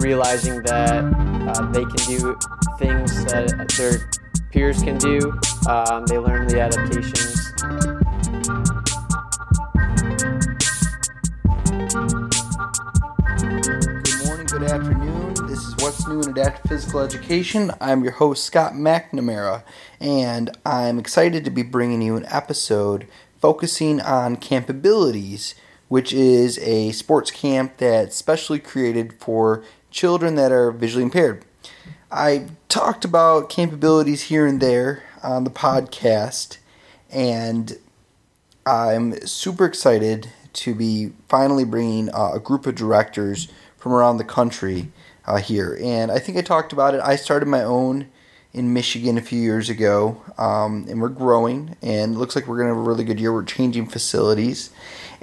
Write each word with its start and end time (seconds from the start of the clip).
realizing 0.00 0.62
that 0.62 1.02
uh, 1.48 1.66
they 1.72 1.84
can 1.84 1.96
do 2.06 2.38
things 2.78 3.24
that 3.24 3.72
their 3.78 4.10
peers 4.50 4.82
can 4.82 4.98
do. 4.98 5.32
Um, 5.68 6.04
they 6.06 6.18
learn 6.18 6.46
the 6.46 6.60
adaptations. 6.60 7.52
Good 14.04 14.26
morning, 14.26 14.46
good 14.46 14.62
afternoon. 14.62 15.34
This 15.48 15.60
is 15.64 15.74
What's 15.80 16.06
New 16.06 16.20
in 16.20 16.28
Adaptive 16.30 16.68
Physical 16.68 17.00
Education. 17.00 17.70
I'm 17.80 18.04
your 18.04 18.12
host, 18.12 18.44
Scott 18.44 18.74
McNamara, 18.74 19.64
and 20.00 20.56
I'm 20.66 20.98
excited 20.98 21.44
to 21.44 21.50
be 21.50 21.62
bringing 21.62 22.02
you 22.02 22.16
an 22.16 22.26
episode 22.28 23.06
focusing 23.40 24.00
on 24.00 24.36
Campabilities, 24.36 25.54
which 25.88 26.12
is 26.12 26.58
a 26.58 26.92
sports 26.92 27.30
camp 27.30 27.76
that's 27.78 28.16
specially 28.16 28.58
created 28.58 29.12
for 29.14 29.62
children 29.90 30.34
that 30.34 30.52
are 30.52 30.70
visually 30.70 31.04
impaired. 31.04 31.44
I 32.10 32.46
talked 32.68 33.04
about 33.04 33.50
Campabilities 33.50 34.22
here 34.22 34.46
and 34.46 34.60
there 34.60 35.02
on 35.22 35.44
the 35.44 35.50
podcast, 35.50 36.58
and 37.10 37.78
I'm 38.66 39.26
super 39.26 39.64
excited 39.64 40.30
to 40.54 40.74
be 40.74 41.12
finally 41.28 41.64
bringing 41.64 42.08
uh, 42.14 42.32
a 42.34 42.40
group 42.40 42.66
of 42.66 42.74
directors 42.74 43.48
from 43.76 43.92
around 43.92 44.18
the 44.18 44.24
country 44.24 44.92
uh, 45.26 45.36
here. 45.36 45.78
And 45.82 46.10
I 46.10 46.18
think 46.18 46.38
I 46.38 46.42
talked 46.42 46.72
about 46.72 46.94
it. 46.94 47.00
I 47.02 47.16
started 47.16 47.46
my 47.46 47.62
own 47.62 48.08
in 48.52 48.72
Michigan 48.72 49.18
a 49.18 49.20
few 49.20 49.40
years 49.40 49.68
ago, 49.68 50.22
um, 50.38 50.86
and 50.88 51.02
we're 51.02 51.08
growing, 51.08 51.76
and 51.82 52.16
looks 52.16 52.36
like 52.36 52.46
we're 52.46 52.56
going 52.56 52.68
to 52.68 52.74
have 52.74 52.84
a 52.84 52.88
really 52.88 53.04
good 53.04 53.18
year. 53.18 53.32
We're 53.32 53.42
changing 53.42 53.86
facilities. 53.86 54.70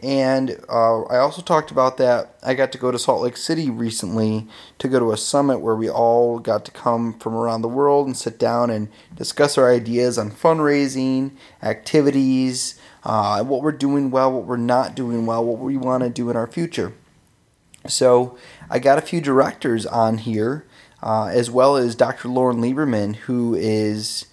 And 0.02 0.60
uh, 0.68 1.04
I 1.04 1.18
also 1.18 1.44
talked 1.44 1.70
about 1.70 1.98
that. 1.98 2.36
I 2.41 2.55
got 2.55 2.72
to 2.72 2.80
go 2.80 2.91
to 2.91 2.98
Salt 2.98 3.22
Lake 3.22 3.38
City 3.38 3.70
recently 3.70 4.48
to 4.80 4.88
go 4.88 4.99
to 4.99 5.12
a 5.12 5.18
summit 5.18 5.60
where 5.60 5.76
we 5.76 5.90
all 5.90 6.40
got 6.40 6.66
to 6.66 6.71
come 6.71 7.13
from 7.20 7.35
around 7.35 7.62
the 7.62 7.68
world 7.68 8.07
and 8.07 8.18
sit 8.18 8.40
down 8.40 8.72
and 8.72 8.90
discuss 9.16 9.60
our 9.60 9.72
ideas 9.72 10.18
on 10.18 10.32
fundraising, 10.32 11.32
activities, 11.62 12.79
uh, 13.04 13.44
what 13.44 13.62
we're 13.62 13.72
doing 13.72 14.10
well, 14.10 14.32
what 14.32 14.46
we're 14.46 14.57
not 14.57 14.96
doing 14.96 15.27
well, 15.27 15.46
what 15.46 15.60
we 15.60 15.77
want 15.77 16.04
to 16.04 16.10
do 16.10 16.32
in 16.32 16.35
our 16.35 16.48
future. 16.48 16.94
So 17.88 18.38
I 18.70 18.79
got 18.79 18.98
a 18.98 19.02
few 19.02 19.22
directors 19.22 19.85
on 19.85 20.20
here, 20.20 20.66
uh, 21.04 21.26
as 21.26 21.52
well 21.52 21.76
as 21.76 21.96
Dr. 21.96 22.27
Lauren 22.27 22.57
Lieberman, 22.57 23.16
who 23.16 23.54
is 23.55 24.26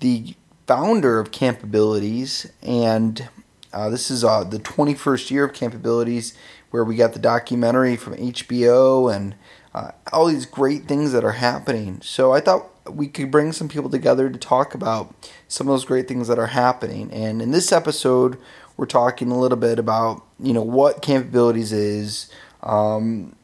the 0.00 0.34
founder 0.66 1.18
of 1.18 1.30
Campabilities, 1.30 2.50
and 2.62 3.28
uh, 3.72 3.88
this 3.88 4.10
is 4.10 4.24
uh, 4.24 4.44
the 4.44 4.58
21st 4.58 5.30
year 5.30 5.44
of 5.44 5.52
Campabilities, 5.52 6.34
where 6.70 6.84
we 6.84 6.96
got 6.96 7.12
the 7.12 7.18
documentary 7.18 7.96
from 7.96 8.14
HBO 8.16 9.14
and 9.14 9.34
uh, 9.74 9.92
all 10.12 10.26
these 10.26 10.46
great 10.46 10.84
things 10.84 11.12
that 11.12 11.24
are 11.24 11.32
happening. 11.32 12.00
So 12.02 12.32
I 12.32 12.40
thought 12.40 12.68
we 12.90 13.06
could 13.06 13.30
bring 13.30 13.52
some 13.52 13.68
people 13.68 13.90
together 13.90 14.28
to 14.28 14.38
talk 14.38 14.74
about 14.74 15.14
some 15.48 15.68
of 15.68 15.72
those 15.72 15.84
great 15.84 16.08
things 16.08 16.28
that 16.28 16.38
are 16.38 16.48
happening. 16.48 17.12
And 17.12 17.40
in 17.40 17.50
this 17.50 17.72
episode, 17.72 18.38
we're 18.76 18.86
talking 18.86 19.30
a 19.30 19.38
little 19.38 19.58
bit 19.58 19.78
about 19.78 20.24
you 20.38 20.52
know 20.52 20.62
what 20.62 21.02
Campabilities 21.02 21.72
is, 21.72 22.30
um, 22.62 23.36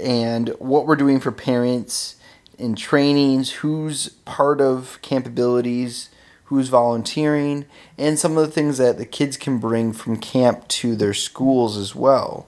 and 0.00 0.48
what 0.58 0.86
we're 0.86 0.96
doing 0.96 1.20
for 1.20 1.30
parents 1.30 2.16
in 2.58 2.74
trainings, 2.74 3.50
who's 3.50 4.08
part 4.24 4.60
of 4.60 4.98
Campabilities, 5.02 6.08
who's 6.48 6.68
volunteering, 6.68 7.66
and 7.98 8.18
some 8.18 8.38
of 8.38 8.46
the 8.46 8.52
things 8.52 8.78
that 8.78 8.96
the 8.96 9.04
kids 9.04 9.36
can 9.36 9.58
bring 9.58 9.92
from 9.92 10.16
camp 10.16 10.66
to 10.66 10.96
their 10.96 11.12
schools 11.12 11.76
as 11.76 11.94
well. 11.94 12.46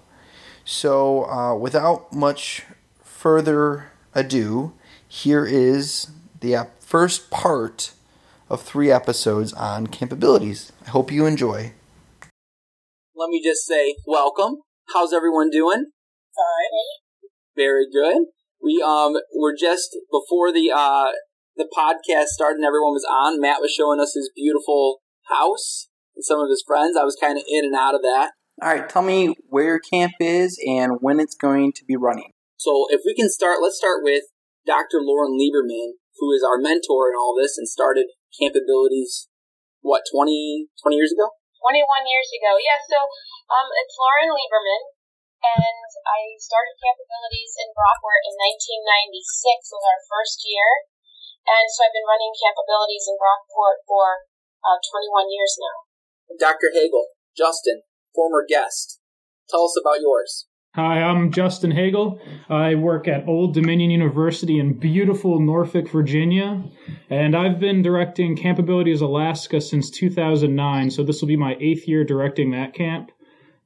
So, 0.64 1.24
uh, 1.24 1.54
without 1.54 2.10
much 2.10 2.64
further 3.02 3.92
ado, 4.14 4.72
here 5.06 5.44
is 5.44 6.10
the 6.40 6.66
first 6.78 7.30
part 7.30 7.92
of 8.48 8.62
three 8.62 8.90
episodes 8.90 9.52
on 9.52 9.86
Campabilities. 9.86 10.70
I 10.86 10.90
hope 10.90 11.12
you 11.12 11.26
enjoy. 11.26 11.72
Let 13.14 13.28
me 13.28 13.42
just 13.44 13.66
say 13.66 13.96
welcome. 14.06 14.62
How's 14.94 15.12
everyone 15.12 15.50
doing? 15.50 15.90
Fine. 16.34 17.28
Very 17.54 17.84
good. 17.92 18.28
We 18.62 18.82
um 18.82 19.14
were 19.38 19.54
just 19.54 19.94
before 20.10 20.52
the 20.52 20.72
uh 20.74 21.12
the 21.60 21.68
podcast 21.68 22.32
started 22.32 22.56
and 22.56 22.64
everyone 22.64 22.96
was 22.96 23.04
on. 23.04 23.36
Matt 23.36 23.60
was 23.60 23.68
showing 23.68 24.00
us 24.00 24.16
his 24.16 24.32
beautiful 24.32 25.04
house 25.28 25.92
and 26.16 26.24
some 26.24 26.40
of 26.40 26.48
his 26.48 26.64
friends. 26.64 26.96
I 26.96 27.04
was 27.04 27.20
kind 27.20 27.36
of 27.36 27.44
in 27.44 27.68
and 27.68 27.76
out 27.76 27.92
of 27.92 28.00
that. 28.00 28.32
All 28.64 28.72
right, 28.72 28.88
tell 28.88 29.04
me 29.04 29.36
where 29.52 29.76
camp 29.76 30.16
is 30.20 30.56
and 30.64 31.04
when 31.04 31.20
it's 31.20 31.36
going 31.36 31.76
to 31.76 31.84
be 31.84 32.00
running. 32.00 32.32
So 32.56 32.88
if 32.88 33.04
we 33.04 33.12
can 33.12 33.28
start, 33.28 33.60
let's 33.60 33.76
start 33.76 34.00
with 34.00 34.24
Dr. 34.64 35.04
Lauren 35.04 35.36
Lieberman, 35.36 36.00
who 36.16 36.32
is 36.32 36.40
our 36.40 36.56
mentor 36.56 37.12
in 37.12 37.16
all 37.16 37.36
this 37.36 37.60
and 37.60 37.68
started 37.68 38.08
Campabilities, 38.36 39.28
what, 39.84 40.04
20, 40.08 40.68
20 40.80 40.96
years 40.96 41.12
ago? 41.12 41.28
21 41.60 41.84
years 42.08 42.28
ago. 42.36 42.56
Yeah, 42.56 42.80
so 42.88 42.96
um, 43.52 43.68
it's 43.80 43.96
Lauren 44.00 44.32
Lieberman, 44.32 44.82
and 45.44 45.88
I 46.08 46.20
started 46.40 46.76
Campabilities 46.80 47.52
in 47.64 47.68
Brockport 47.72 48.28
in 48.28 48.36
1996 48.36 49.72
was 49.72 49.84
our 49.84 50.00
first 50.08 50.44
year. 50.44 50.68
And 51.50 51.66
so 51.66 51.82
I've 51.82 51.96
been 51.96 52.06
running 52.06 52.30
Campabilities 52.38 53.10
in 53.10 53.18
Brockport 53.18 53.82
for 53.90 54.22
uh, 54.62 54.78
21 54.78 55.34
years 55.34 55.58
now. 55.58 55.90
Dr. 56.38 56.70
Haegele, 56.70 57.10
Justin, 57.36 57.82
former 58.14 58.46
guest. 58.46 59.00
Tell 59.50 59.64
us 59.64 59.74
about 59.74 60.00
yours. 60.00 60.46
Hi, 60.76 61.02
I'm 61.02 61.32
Justin 61.32 61.72
Haegele. 61.72 62.20
I 62.48 62.76
work 62.76 63.08
at 63.08 63.26
Old 63.26 63.54
Dominion 63.54 63.90
University 63.90 64.60
in 64.60 64.78
beautiful 64.78 65.40
Norfolk, 65.40 65.88
Virginia, 65.88 66.62
and 67.10 67.36
I've 67.36 67.58
been 67.58 67.82
directing 67.82 68.36
Campabilities 68.36 69.00
Alaska 69.00 69.60
since 69.60 69.90
2009, 69.90 70.90
so 70.92 71.02
this 71.02 71.20
will 71.20 71.26
be 71.26 71.36
my 71.36 71.56
eighth 71.58 71.88
year 71.88 72.04
directing 72.04 72.52
that 72.52 72.74
camp. 72.74 73.10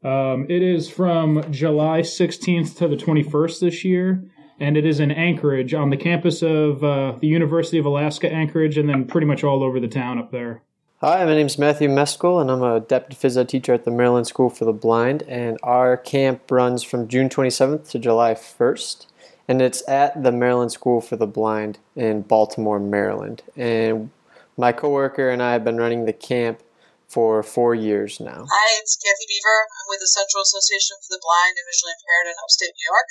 Um, 0.02 0.46
it 0.48 0.62
is 0.62 0.88
from 0.88 1.44
July 1.52 2.00
16th 2.00 2.78
to 2.78 2.88
the 2.88 2.96
21st 2.96 3.60
this 3.60 3.84
year, 3.84 4.24
and 4.60 4.76
it 4.76 4.86
is 4.86 5.00
in 5.00 5.10
Anchorage 5.10 5.74
on 5.74 5.90
the 5.90 5.96
campus 5.96 6.42
of 6.42 6.82
uh, 6.84 7.12
the 7.20 7.26
University 7.26 7.78
of 7.78 7.86
Alaska 7.86 8.30
Anchorage, 8.30 8.78
and 8.78 8.88
then 8.88 9.04
pretty 9.06 9.26
much 9.26 9.44
all 9.44 9.62
over 9.62 9.80
the 9.80 9.88
town 9.88 10.18
up 10.18 10.30
there. 10.30 10.62
Hi, 11.00 11.24
my 11.24 11.34
name 11.34 11.46
is 11.46 11.58
Matthew 11.58 11.88
Meskel, 11.88 12.40
and 12.40 12.50
I'm 12.50 12.62
a 12.62 12.80
deputy 12.80 13.16
phys 13.16 13.36
ed 13.36 13.48
teacher 13.48 13.74
at 13.74 13.84
the 13.84 13.90
Maryland 13.90 14.26
School 14.26 14.48
for 14.48 14.64
the 14.64 14.72
Blind. 14.72 15.22
And 15.24 15.58
our 15.62 15.96
camp 15.96 16.50
runs 16.50 16.82
from 16.82 17.08
June 17.08 17.28
27th 17.28 17.90
to 17.90 17.98
July 17.98 18.34
1st, 18.34 19.06
and 19.48 19.60
it's 19.60 19.86
at 19.88 20.22
the 20.22 20.32
Maryland 20.32 20.72
School 20.72 21.00
for 21.00 21.16
the 21.16 21.26
Blind 21.26 21.78
in 21.96 22.22
Baltimore, 22.22 22.80
Maryland. 22.80 23.42
And 23.56 24.10
my 24.56 24.72
coworker 24.72 25.28
and 25.28 25.42
I 25.42 25.52
have 25.52 25.64
been 25.64 25.76
running 25.76 26.06
the 26.06 26.12
camp 26.12 26.62
for 27.08 27.42
four 27.42 27.74
years 27.74 28.18
now. 28.18 28.46
Hi, 28.48 28.68
it's 28.80 28.96
Kathy 28.96 29.26
Beaver. 29.28 29.58
I'm 29.70 29.88
with 29.90 30.00
the 30.00 30.08
Central 30.08 30.42
Association 30.42 30.96
for 31.02 31.14
the 31.14 31.20
Blind 31.20 31.58
and 31.58 31.66
Visually 31.68 31.92
Impaired 31.92 32.32
in 32.32 32.36
upstate 32.42 32.72
New 32.72 32.88
York. 32.88 33.08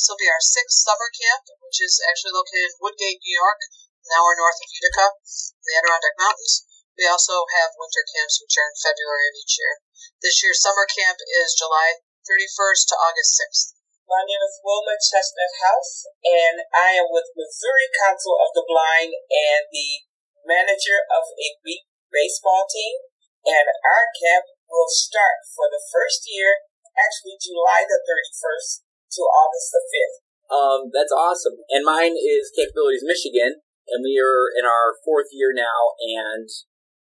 This 0.00 0.08
will 0.08 0.24
be 0.24 0.32
our 0.32 0.40
sixth 0.40 0.80
summer 0.80 1.12
camp, 1.12 1.44
which 1.60 1.76
is 1.76 2.00
actually 2.08 2.32
located 2.32 2.72
in 2.72 2.80
Woodgate, 2.80 3.20
New 3.20 3.36
York, 3.36 3.60
an 4.00 4.16
hour 4.16 4.32
north 4.32 4.56
of 4.56 4.72
Utica, 4.72 5.12
the 5.60 5.76
Adirondack 5.76 6.16
Mountains. 6.16 6.64
We 6.96 7.04
also 7.04 7.44
have 7.60 7.76
winter 7.76 8.00
camps, 8.08 8.40
which 8.40 8.56
are 8.56 8.72
in 8.72 8.80
February 8.80 9.28
of 9.28 9.36
each 9.36 9.60
year. 9.60 9.84
This 10.24 10.40
year's 10.40 10.64
summer 10.64 10.88
camp 10.88 11.20
is 11.20 11.52
July 11.52 12.00
31st 12.24 12.82
to 12.88 12.96
August 12.96 13.44
6th. 13.44 13.76
My 14.08 14.24
name 14.24 14.40
is 14.40 14.64
Wilma 14.64 14.96
Chestnut 14.96 15.52
House, 15.60 16.08
and 16.24 16.64
I 16.72 16.96
am 16.96 17.12
with 17.12 17.36
Missouri 17.36 17.92
Council 18.00 18.40
of 18.40 18.56
the 18.56 18.64
Blind 18.64 19.12
and 19.12 19.68
the 19.68 20.08
manager 20.48 21.04
of 21.12 21.28
a 21.36 21.60
beep 21.60 21.84
baseball 22.08 22.64
team. 22.72 23.04
And 23.44 23.68
our 23.68 24.08
camp 24.16 24.48
will 24.64 24.88
start 24.88 25.44
for 25.52 25.68
the 25.68 25.84
first 25.92 26.24
year, 26.24 26.64
actually 26.96 27.36
July 27.36 27.84
the 27.84 28.00
31st 28.00 28.88
to 29.12 29.22
August 29.22 29.68
the 29.74 29.82
5th. 29.82 30.18
Um, 30.50 30.80
that's 30.90 31.14
awesome. 31.14 31.62
And 31.70 31.86
mine 31.86 32.18
is 32.18 32.50
Campabilities 32.50 33.06
Michigan, 33.06 33.62
and 33.86 34.02
we 34.02 34.18
are 34.18 34.50
in 34.54 34.66
our 34.66 34.98
fourth 35.06 35.30
year 35.30 35.54
now, 35.54 35.94
and 35.98 36.50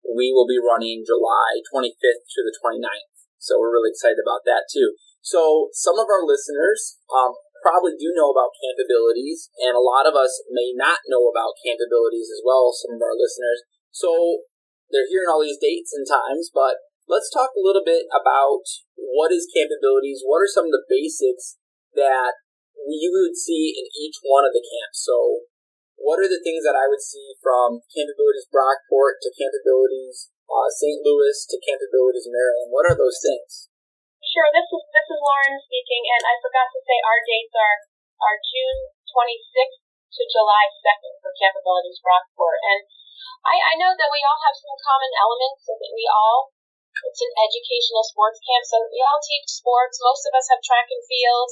we 0.06 0.30
will 0.34 0.46
be 0.46 0.62
running 0.62 1.06
July 1.06 1.62
25th 1.70 2.26
to 2.30 2.42
the 2.46 2.54
29th. 2.62 3.10
So 3.42 3.58
we're 3.58 3.74
really 3.74 3.94
excited 3.94 4.22
about 4.22 4.46
that 4.46 4.70
too. 4.70 4.98
So 5.22 5.70
some 5.74 5.98
of 5.98 6.08
our 6.10 6.26
listeners 6.26 6.98
um, 7.10 7.36
probably 7.62 7.96
do 7.98 8.14
know 8.16 8.32
about 8.32 8.56
Campabilities, 8.58 9.52
and 9.60 9.76
a 9.76 9.84
lot 9.84 10.08
of 10.08 10.16
us 10.16 10.42
may 10.50 10.74
not 10.74 11.06
know 11.08 11.28
about 11.30 11.60
Campabilities 11.62 12.32
as 12.32 12.42
well, 12.44 12.72
some 12.74 12.96
of 12.98 13.04
our 13.04 13.16
listeners. 13.16 13.66
So 13.92 14.46
they're 14.90 15.10
hearing 15.10 15.30
all 15.30 15.44
these 15.44 15.62
dates 15.62 15.94
and 15.94 16.08
times, 16.08 16.50
but 16.50 16.82
let's 17.06 17.30
talk 17.30 17.54
a 17.54 17.64
little 17.64 17.84
bit 17.84 18.10
about 18.10 18.66
what 18.98 19.34
is 19.34 19.50
Campabilities, 19.52 20.26
what 20.26 20.42
are 20.42 20.52
some 20.52 20.70
of 20.70 20.76
the 20.76 20.88
basics 20.88 21.59
that 21.96 22.34
you 22.90 23.10
would 23.14 23.38
see 23.38 23.76
in 23.78 23.86
each 23.94 24.18
one 24.26 24.46
of 24.46 24.54
the 24.54 24.64
camps. 24.64 25.06
So, 25.06 25.46
what 26.00 26.22
are 26.24 26.32
the 26.32 26.42
things 26.42 26.64
that 26.64 26.80
I 26.80 26.88
would 26.88 27.04
see 27.04 27.36
from 27.44 27.84
Campabilities 27.92 28.48
Brockport 28.48 29.20
to 29.20 29.30
Campabilities 29.36 30.32
uh, 30.48 30.70
St. 30.72 31.04
Louis 31.04 31.38
to 31.52 31.58
Campabilities 31.60 32.26
Maryland? 32.32 32.72
What 32.72 32.88
are 32.88 32.98
those 32.98 33.20
things? 33.20 33.70
Sure. 34.24 34.48
This 34.54 34.68
is 34.70 34.84
this 34.94 35.08
is 35.10 35.20
Lauren 35.20 35.58
speaking, 35.66 36.04
and 36.06 36.24
I 36.24 36.38
forgot 36.40 36.70
to 36.72 36.80
say 36.86 36.98
our 37.02 37.20
dates 37.26 37.56
are 37.58 37.78
are 38.20 38.38
June 38.46 38.80
26th 39.10 39.82
to 39.90 40.24
July 40.30 40.66
2nd 40.86 41.14
for 41.24 41.32
Campabilities 41.36 42.00
Brockport, 42.00 42.62
and 42.64 42.82
I, 43.44 43.56
I 43.58 43.74
know 43.80 43.92
that 43.92 44.12
we 44.14 44.22
all 44.24 44.40
have 44.44 44.56
some 44.56 44.76
common 44.86 45.12
elements, 45.18 45.66
so 45.66 45.74
that 45.76 45.94
we 45.94 46.06
all 46.08 46.54
it's 47.06 47.24
an 47.24 47.34
educational 47.42 48.04
sports 48.04 48.40
camp, 48.44 48.64
so 48.68 48.84
we 48.92 49.00
all 49.02 49.22
teach 49.24 49.48
sports. 49.48 50.04
Most 50.04 50.28
of 50.28 50.36
us 50.36 50.52
have 50.52 50.62
track 50.62 50.88
and 50.92 51.04
field 51.08 51.50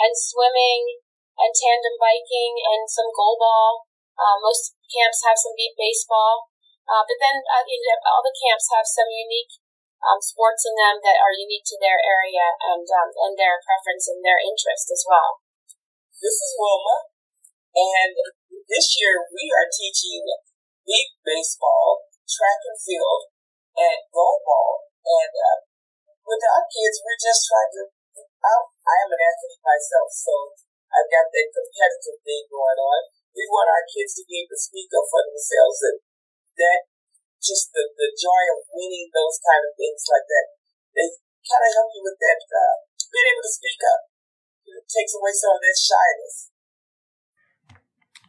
and 0.00 0.12
swimming 0.12 1.00
and 1.36 1.52
tandem 1.52 1.96
biking 2.00 2.56
and 2.60 2.88
some 2.88 3.12
goalball. 3.12 3.88
Uh, 4.16 4.36
most 4.40 4.76
camps 4.88 5.20
have 5.24 5.36
some 5.36 5.52
beep 5.56 5.76
baseball. 5.76 6.48
Uh, 6.86 7.02
but 7.02 7.18
then 7.18 7.42
uh, 7.42 7.66
all 8.06 8.22
the 8.22 8.38
camps 8.38 8.70
have 8.70 8.86
some 8.86 9.10
unique 9.10 9.58
um, 10.06 10.22
sports 10.22 10.62
in 10.62 10.78
them 10.78 11.02
that 11.02 11.18
are 11.18 11.34
unique 11.34 11.66
to 11.66 11.78
their 11.82 11.98
area 11.98 12.46
and 12.62 12.86
um, 12.86 13.10
and 13.26 13.34
their 13.34 13.58
preference 13.58 14.06
and 14.06 14.22
their 14.22 14.38
interest 14.38 14.86
as 14.94 15.02
well. 15.02 15.42
This 16.22 16.38
is 16.38 16.52
Wilma, 16.54 17.10
and 17.74 18.14
this 18.70 18.94
year 19.02 19.26
we 19.34 19.50
are 19.50 19.66
teaching 19.66 20.22
beep 20.86 21.10
baseball, 21.26 22.06
track 22.22 22.62
and 22.70 22.78
field, 22.78 23.34
and 23.74 23.98
goalball. 24.14 24.86
And 25.02 25.34
uh, 25.34 25.58
with 26.22 26.42
our 26.54 26.64
kids, 26.70 27.02
we're 27.02 27.18
just 27.18 27.50
trying 27.50 27.72
to. 27.82 27.95
I, 28.46 28.52
I 28.62 28.94
am 29.02 29.10
an 29.10 29.22
athlete 29.26 29.62
myself, 29.66 30.08
so 30.14 30.34
I've 30.86 31.10
got 31.10 31.26
that 31.26 31.48
competitive 31.50 32.18
thing 32.22 32.46
going 32.46 32.78
on. 32.78 33.00
We 33.34 33.44
want 33.50 33.68
our 33.74 33.84
kids 33.90 34.14
to 34.16 34.22
be 34.24 34.46
able 34.46 34.54
to 34.54 34.62
speak 34.62 34.88
up 34.94 35.06
for 35.10 35.22
themselves 35.26 35.78
and 35.90 35.98
that 36.62 36.80
just 37.42 37.74
the, 37.74 37.84
the 37.98 38.10
joy 38.16 38.42
of 38.54 38.64
winning 38.72 39.10
those 39.12 39.36
kind 39.42 39.62
of 39.66 39.76
things 39.76 40.02
like 40.08 40.26
that, 40.30 40.46
they 40.94 41.06
kind 41.44 41.64
of 41.66 41.72
help 41.74 41.90
you 41.92 42.02
with 42.06 42.18
that, 42.22 42.40
uh, 42.48 42.76
being 43.12 43.28
able 43.34 43.44
to 43.44 43.54
speak 43.54 43.80
up. 43.82 44.00
It 44.66 44.86
takes 44.88 45.12
away 45.14 45.32
some 45.34 45.54
of 45.54 45.62
that 45.62 45.78
shyness. 45.78 46.34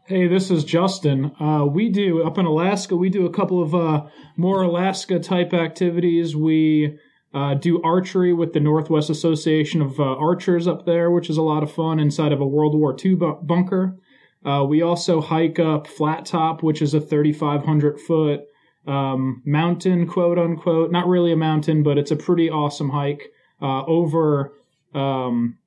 Hey, 0.08 0.28
this 0.28 0.50
is 0.52 0.64
Justin. 0.64 1.36
Uh, 1.40 1.66
we 1.66 1.90
do 1.90 2.24
up 2.24 2.38
in 2.38 2.46
Alaska. 2.46 2.96
We 2.96 3.10
do 3.10 3.26
a 3.26 3.34
couple 3.34 3.62
of 3.62 3.76
uh, 3.76 4.08
more 4.38 4.62
Alaska 4.62 5.20
type 5.20 5.54
activities. 5.54 6.36
We 6.36 6.98
uh, 7.38 7.54
do 7.54 7.80
archery 7.84 8.34
with 8.34 8.54
the 8.54 8.60
Northwest 8.60 9.12
Association 9.12 9.80
of 9.80 10.00
uh, 10.00 10.04
Archers 10.04 10.68
up 10.68 10.88
there, 10.88 11.12
which 11.12 11.30
is 11.30 11.38
a 11.38 11.44
lot 11.44 11.62
of 11.62 11.72
fun 11.72 12.00
inside 12.00 12.32
of 12.32 12.42
a 12.42 12.48
World 12.48 12.74
War 12.74 12.96
II 13.04 13.14
bu- 13.14 13.42
bunker. 13.44 13.96
Uh, 14.44 14.66
we 14.68 14.82
also 14.82 15.22
hike 15.22 15.60
up 15.60 15.86
Flat 15.86 16.26
Top, 16.26 16.64
which 16.64 16.82
is 16.82 16.96
a 16.96 17.00
3,500 17.00 18.02
foot 18.02 18.42
um, 18.88 19.44
mountain, 19.46 20.08
quote 20.08 20.40
unquote. 20.40 20.92
Not 20.92 21.08
really 21.08 21.32
a 21.32 21.38
mountain, 21.38 21.84
but 21.84 22.00
it's 22.00 22.10
a 22.10 22.16
pretty 22.16 22.50
awesome 22.50 22.90
hike 22.90 23.32
uh, 23.62 23.84
over 23.86 24.54
um, 24.96 25.60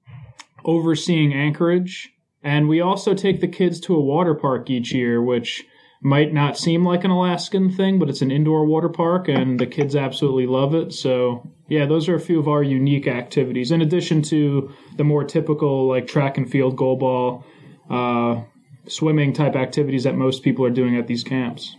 overseeing 0.65 1.33
Anchorage. 1.33 2.13
And 2.43 2.69
we 2.69 2.81
also 2.81 3.15
take 3.15 3.41
the 3.41 3.49
kids 3.49 3.79
to 3.83 3.95
a 3.95 4.01
water 4.01 4.35
park 4.35 4.71
each 4.71 4.93
year, 4.93 5.23
which 5.23 5.65
might 6.03 6.33
not 6.33 6.57
seem 6.57 6.85
like 6.85 7.05
an 7.05 7.11
Alaskan 7.11 7.71
thing, 7.71 7.99
but 7.99 8.09
it's 8.09 8.23
an 8.23 8.31
indoor 8.31 8.65
water 8.65 8.89
park, 8.89 9.29
and 9.29 9.61
the 9.61 9.67
kids 9.67 9.95
absolutely 9.95 10.47
love 10.47 10.75
it. 10.75 10.93
So, 10.93 11.51
yeah, 11.69 11.87
those 11.87 12.09
are 12.09 12.15
a 12.15 12.21
few 12.21 12.39
of 12.39 12.49
our 12.49 12.63
unique 12.63 13.07
activities, 13.07 13.71
in 13.71 13.83
addition 13.83 14.23
to 14.23 14.73
the 14.97 15.05
more 15.05 15.25
typical 15.25 15.89
like 15.89 16.07
track 16.07 16.39
and 16.39 16.51
field, 16.51 16.77
goal 16.77 16.97
ball, 16.97 17.45
uh, 17.91 18.43
swimming 18.89 19.35
type 19.35 19.57
activities 19.57 20.05
that 20.05 20.15
most 20.15 20.43
people 20.43 20.65
are 20.65 20.71
doing 20.71 20.97
at 20.97 21.07
these 21.07 21.23
camps. 21.23 21.77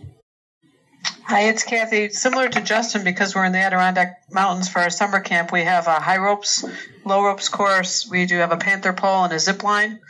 Hi, 1.24 1.48
it's 1.48 1.64
Kathy. 1.64 2.10
Similar 2.10 2.48
to 2.50 2.60
Justin, 2.60 3.04
because 3.04 3.34
we're 3.34 3.44
in 3.44 3.52
the 3.52 3.58
Adirondack 3.58 4.22
Mountains 4.30 4.68
for 4.68 4.80
our 4.80 4.90
summer 4.90 5.18
camp, 5.18 5.50
we 5.50 5.62
have 5.62 5.86
a 5.86 5.94
high 5.94 6.18
ropes, 6.18 6.64
low 7.04 7.24
ropes 7.24 7.48
course. 7.48 8.08
We 8.08 8.26
do 8.26 8.36
have 8.36 8.52
a 8.52 8.56
panther 8.56 8.92
pole 8.92 9.24
and 9.24 9.32
a 9.32 9.38
zip 9.38 9.62
line, 9.62 10.00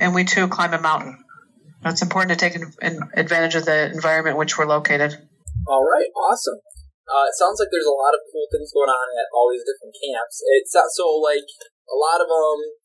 and 0.00 0.14
we 0.14 0.24
too 0.24 0.48
climb 0.48 0.72
a 0.72 0.80
mountain. 0.80 1.22
It's 1.84 2.02
important 2.02 2.36
to 2.36 2.40
take 2.40 2.60
advantage 3.16 3.54
of 3.56 3.64
the 3.64 3.88
environment 3.92 4.36
in 4.36 4.40
which 4.40 4.58
we're 4.58 4.68
located. 4.68 5.16
All 5.66 5.84
right, 5.84 6.10
awesome. 6.12 6.60
Uh, 7.08 7.26
it 7.26 7.34
sounds 7.34 7.58
like 7.58 7.72
there's 7.72 7.88
a 7.88 7.96
lot 7.96 8.14
of 8.14 8.20
cool 8.30 8.46
things 8.52 8.70
going 8.70 8.92
on 8.92 9.06
at 9.16 9.28
all 9.32 9.50
these 9.50 9.64
different 9.64 9.96
camps. 9.96 10.44
It's 10.60 10.76
so 10.76 11.18
like 11.18 11.48
a 11.88 11.96
lot 11.96 12.20
of 12.20 12.28
them. 12.28 12.76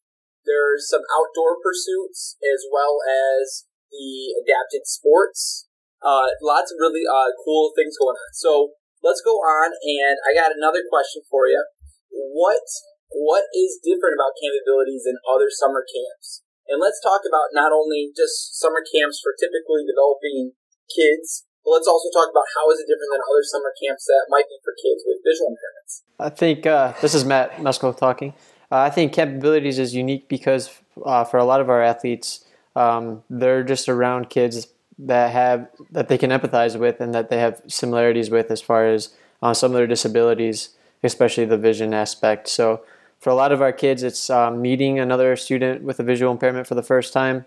There's 0.45 0.88
some 0.88 1.01
outdoor 1.09 1.57
pursuits 1.57 2.38
as 2.39 2.63
well 2.71 3.01
as 3.06 3.65
the 3.89 4.38
adapted 4.45 4.86
sports 4.86 5.65
uh, 6.06 6.30
lots 6.38 6.69
of 6.69 6.77
really 6.77 7.01
uh, 7.01 7.33
cool 7.41 7.74
things 7.74 7.98
going 7.98 8.13
on. 8.13 8.31
So 8.38 8.77
let's 9.01 9.25
go 9.25 9.41
on, 9.41 9.74
and 9.74 10.21
I 10.21 10.38
got 10.38 10.53
another 10.53 10.86
question 10.86 11.25
for 11.25 11.50
you. 11.50 11.65
What 12.13 12.62
what 13.09 13.50
is 13.57 13.81
different 13.81 14.13
about 14.13 14.38
Campabilities 14.38 15.09
than 15.09 15.18
other 15.25 15.50
summer 15.50 15.81
camps? 15.81 16.44
And 16.67 16.81
let's 16.81 17.00
talk 17.01 17.21
about 17.27 17.53
not 17.53 17.71
only 17.71 18.09
just 18.15 18.57
summer 18.57 18.81
camps 18.81 19.21
for 19.21 19.33
typically 19.38 19.85
developing 19.85 20.57
kids, 20.89 21.45
but 21.63 21.71
let's 21.71 21.88
also 21.88 22.09
talk 22.13 22.29
about 22.29 22.45
how 22.57 22.69
is 22.71 22.79
it 22.79 22.88
different 22.89 23.13
than 23.13 23.21
other 23.21 23.44
summer 23.44 23.73
camps 23.81 24.06
that 24.06 24.25
might 24.29 24.45
be 24.50 24.57
for 24.63 24.73
kids 24.77 25.03
with 25.06 25.17
visual 25.25 25.53
impairments. 25.53 26.01
I 26.19 26.29
think 26.29 26.65
uh, 26.65 26.94
this 27.01 27.13
is 27.13 27.25
Matt 27.25 27.57
Mesko 27.57 27.95
talking. 27.95 28.33
Uh, 28.71 28.79
I 28.79 28.89
think 28.89 29.13
Campabilities 29.13 29.77
is 29.77 29.94
unique 29.94 30.27
because 30.27 30.69
uh, 31.06 31.23
for 31.23 31.38
a 31.38 31.45
lot 31.45 31.62
of 31.62 31.69
our 31.69 31.81
athletes, 31.81 32.45
um, 32.75 33.23
they're 33.29 33.63
just 33.63 33.89
around 33.89 34.29
kids 34.29 34.67
that 34.97 35.31
have 35.31 35.67
that 35.91 36.07
they 36.07 36.17
can 36.17 36.29
empathize 36.29 36.79
with 36.79 37.01
and 37.01 37.13
that 37.13 37.29
they 37.29 37.38
have 37.38 37.62
similarities 37.67 38.29
with 38.29 38.50
as 38.50 38.62
far 38.62 38.88
as 38.88 39.13
uh, 39.41 39.53
some 39.53 39.71
of 39.71 39.77
their 39.77 39.88
disabilities, 39.88 40.69
especially 41.03 41.45
the 41.45 41.57
vision 41.57 41.94
aspect. 41.94 42.47
So 42.47 42.81
for 43.25 43.31
a 43.31 43.33
lot 43.33 43.51
of 43.51 43.60
our 43.60 43.74
kids, 43.74 44.04
it's 44.04 44.30
um, 44.30 44.62
meeting 44.62 45.00
another 45.00 45.36
student 45.36 45.81
with 45.81 46.00
a 46.00 46.04
visual 46.04 46.31
impairment 46.31 46.68
for 46.68 46.75
the 46.75 46.83
first 46.83 47.12
time, 47.12 47.44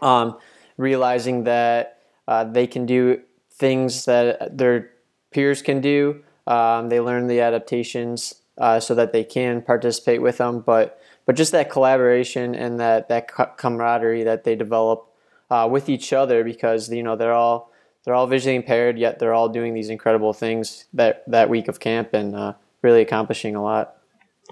um, 0.00 0.38
realizing 0.78 1.44
that 1.44 1.98
uh, 2.26 2.42
they 2.42 2.66
can 2.66 2.86
do 2.86 3.20
things 3.52 4.06
that 4.06 4.56
their 4.56 4.92
peers 5.30 5.60
can 5.60 5.82
do. 5.82 6.22
Um, 6.46 6.88
they 6.88 7.00
learn 7.00 7.26
the 7.26 7.42
adaptations 7.42 8.36
uh, 8.56 8.80
so 8.80 8.94
that 8.94 9.12
they 9.12 9.22
can 9.22 9.60
participate 9.60 10.22
with 10.22 10.38
them, 10.38 10.60
but 10.60 10.98
but 11.26 11.36
just 11.36 11.52
that 11.52 11.68
collaboration 11.68 12.54
and 12.54 12.80
that 12.80 13.10
that 13.10 13.28
camaraderie 13.58 14.22
that 14.22 14.44
they 14.44 14.56
develop 14.56 15.06
uh, 15.50 15.68
with 15.70 15.90
each 15.90 16.14
other 16.14 16.44
because 16.44 16.88
you 16.88 17.02
know 17.02 17.14
they're 17.14 17.34
all 17.34 17.70
they're 18.06 18.14
all 18.14 18.26
visually 18.26 18.56
impaired 18.56 18.98
yet 18.98 19.18
they're 19.18 19.34
all 19.34 19.50
doing 19.50 19.74
these 19.74 19.90
incredible 19.90 20.32
things 20.32 20.86
that 20.94 21.24
that 21.26 21.50
week 21.50 21.68
of 21.68 21.78
camp 21.78 22.14
and 22.14 22.34
uh, 22.34 22.54
really 22.80 23.02
accomplishing 23.02 23.54
a 23.54 23.62
lot. 23.62 23.99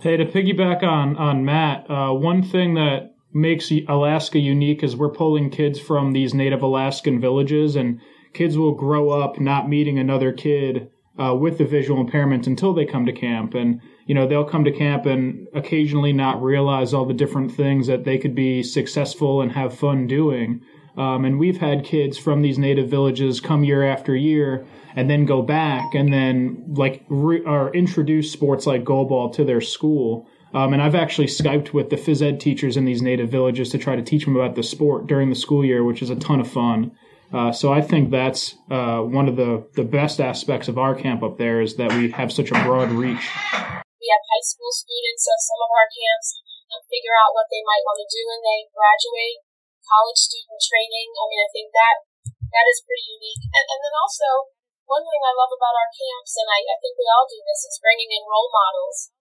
Hey, 0.01 0.17
to 0.17 0.25
piggyback 0.27 0.85
on 0.85 1.17
on 1.17 1.45
Matt, 1.45 1.91
uh, 1.91 2.13
one 2.13 2.41
thing 2.45 2.75
that 2.75 3.17
makes 3.35 3.73
Alaska 3.89 4.39
unique 4.39 4.85
is 4.85 4.95
we're 4.95 5.09
pulling 5.09 5.51
kids 5.51 5.81
from 5.81 6.13
these 6.13 6.33
native 6.33 6.63
Alaskan 6.63 7.21
villages, 7.21 7.75
and 7.75 8.01
kids 8.33 8.57
will 8.57 8.75
grow 8.75 9.11
up 9.11 9.41
not 9.41 9.69
meeting 9.69 9.99
another 9.99 10.31
kid 10.31 10.89
uh, 11.19 11.35
with 11.35 11.59
the 11.59 11.65
visual 11.65 12.01
impairment 12.01 12.47
until 12.47 12.73
they 12.73 12.85
come 12.85 13.07
to 13.07 13.13
camp, 13.13 13.55
and 13.55 13.81
you 14.07 14.15
know 14.15 14.25
they'll 14.25 14.45
come 14.45 14.63
to 14.63 14.71
camp 14.71 15.05
and 15.05 15.49
occasionally 15.53 16.13
not 16.13 16.41
realize 16.41 16.95
all 16.95 17.05
the 17.05 17.13
different 17.13 17.51
things 17.51 17.89
that 17.89 18.05
they 18.05 18.19
could 18.19 18.37
be 18.37 18.63
successful 18.63 19.41
and 19.41 19.51
have 19.51 19.77
fun 19.77 20.07
doing. 20.07 20.61
Um, 20.97 21.25
and 21.25 21.41
we've 21.41 21.59
had 21.59 21.85
kids 21.85 22.17
from 22.17 22.43
these 22.43 22.59
native 22.59 22.89
villages 22.89 23.41
come 23.41 23.65
year 23.65 23.83
after 23.83 24.15
year 24.15 24.65
and 24.99 25.09
then 25.09 25.25
go 25.25 25.43
back 25.43 25.95
and 25.95 26.13
then 26.13 26.59
like 26.75 27.07
re- 27.07 27.45
or 27.47 27.71
introduce 27.71 28.33
sports 28.33 28.67
like 28.67 28.83
goalball 28.83 29.33
to 29.33 29.45
their 29.45 29.61
school. 29.61 30.27
Um, 30.53 30.73
and 30.75 30.83
I've 30.83 30.99
actually 30.99 31.31
Skyped 31.31 31.73
with 31.73 31.91
the 31.91 31.95
phys 31.95 32.19
ed 32.19 32.41
teachers 32.41 32.77
in 32.77 32.85
these 32.85 32.99
native 32.99 33.31
villages 33.31 33.71
to 33.71 33.79
try 33.79 33.95
to 33.95 34.03
teach 34.03 34.25
them 34.27 34.35
about 34.35 34.59
the 34.59 34.67
sport 34.67 35.07
during 35.07 35.31
the 35.31 35.39
school 35.39 35.63
year, 35.63 35.87
which 35.87 36.03
is 36.03 36.11
a 36.11 36.19
ton 36.19 36.43
of 36.43 36.51
fun. 36.51 36.91
Uh, 37.31 37.55
so 37.55 37.71
I 37.71 37.79
think 37.79 38.11
that's 38.11 38.59
uh, 38.75 38.99
one 39.07 39.31
of 39.31 39.39
the, 39.39 39.63
the 39.79 39.87
best 39.87 40.19
aspects 40.19 40.67
of 40.67 40.83
our 40.83 40.99
camp 40.99 41.23
up 41.23 41.39
there 41.39 41.63
is 41.63 41.79
that 41.79 41.95
we 41.95 42.11
have 42.11 42.35
such 42.35 42.51
a 42.51 42.59
broad 42.67 42.91
reach. 42.91 43.23
We 44.03 44.07
have 44.11 44.25
high 44.35 44.47
school 44.51 44.75
students 44.75 45.23
at 45.31 45.39
some 45.47 45.63
of 45.63 45.71
our 45.79 45.87
camps 45.95 46.43
and 46.75 46.83
figure 46.91 47.15
out 47.23 47.39
what 47.39 47.47
they 47.55 47.63
might 47.63 47.87
want 47.87 48.03
to 48.03 48.09
do 48.11 48.27
when 48.27 48.43
they 48.43 48.67
graduate 48.75 49.47
college 49.87 50.19
student 50.27 50.59
training. 50.59 51.15
I 51.15 51.25
mean, 51.31 51.43
I 51.47 51.51
think 51.55 51.71
that 51.71 51.97
that 52.51 52.67
is 52.67 52.83
pretty 52.83 53.07
unique. 53.15 53.47
And, 53.47 53.63
and 53.63 53.79
then 53.79 53.95
also, 53.95 54.58
one 54.89 55.05
thing 55.05 55.23
I 55.23 55.37
love 55.37 55.53
about 55.53 55.77
our 55.77 55.91
camps, 55.93 56.33
and 56.41 56.49
I, 56.49 56.59
I 56.65 56.77
think 56.81 56.97
we 56.97 57.07
all 57.13 57.29
do 57.29 57.39
this, 57.45 57.69
is 57.69 57.77
bringing 57.85 58.09
in 58.09 58.25
role 58.25 58.49
models 58.49 59.13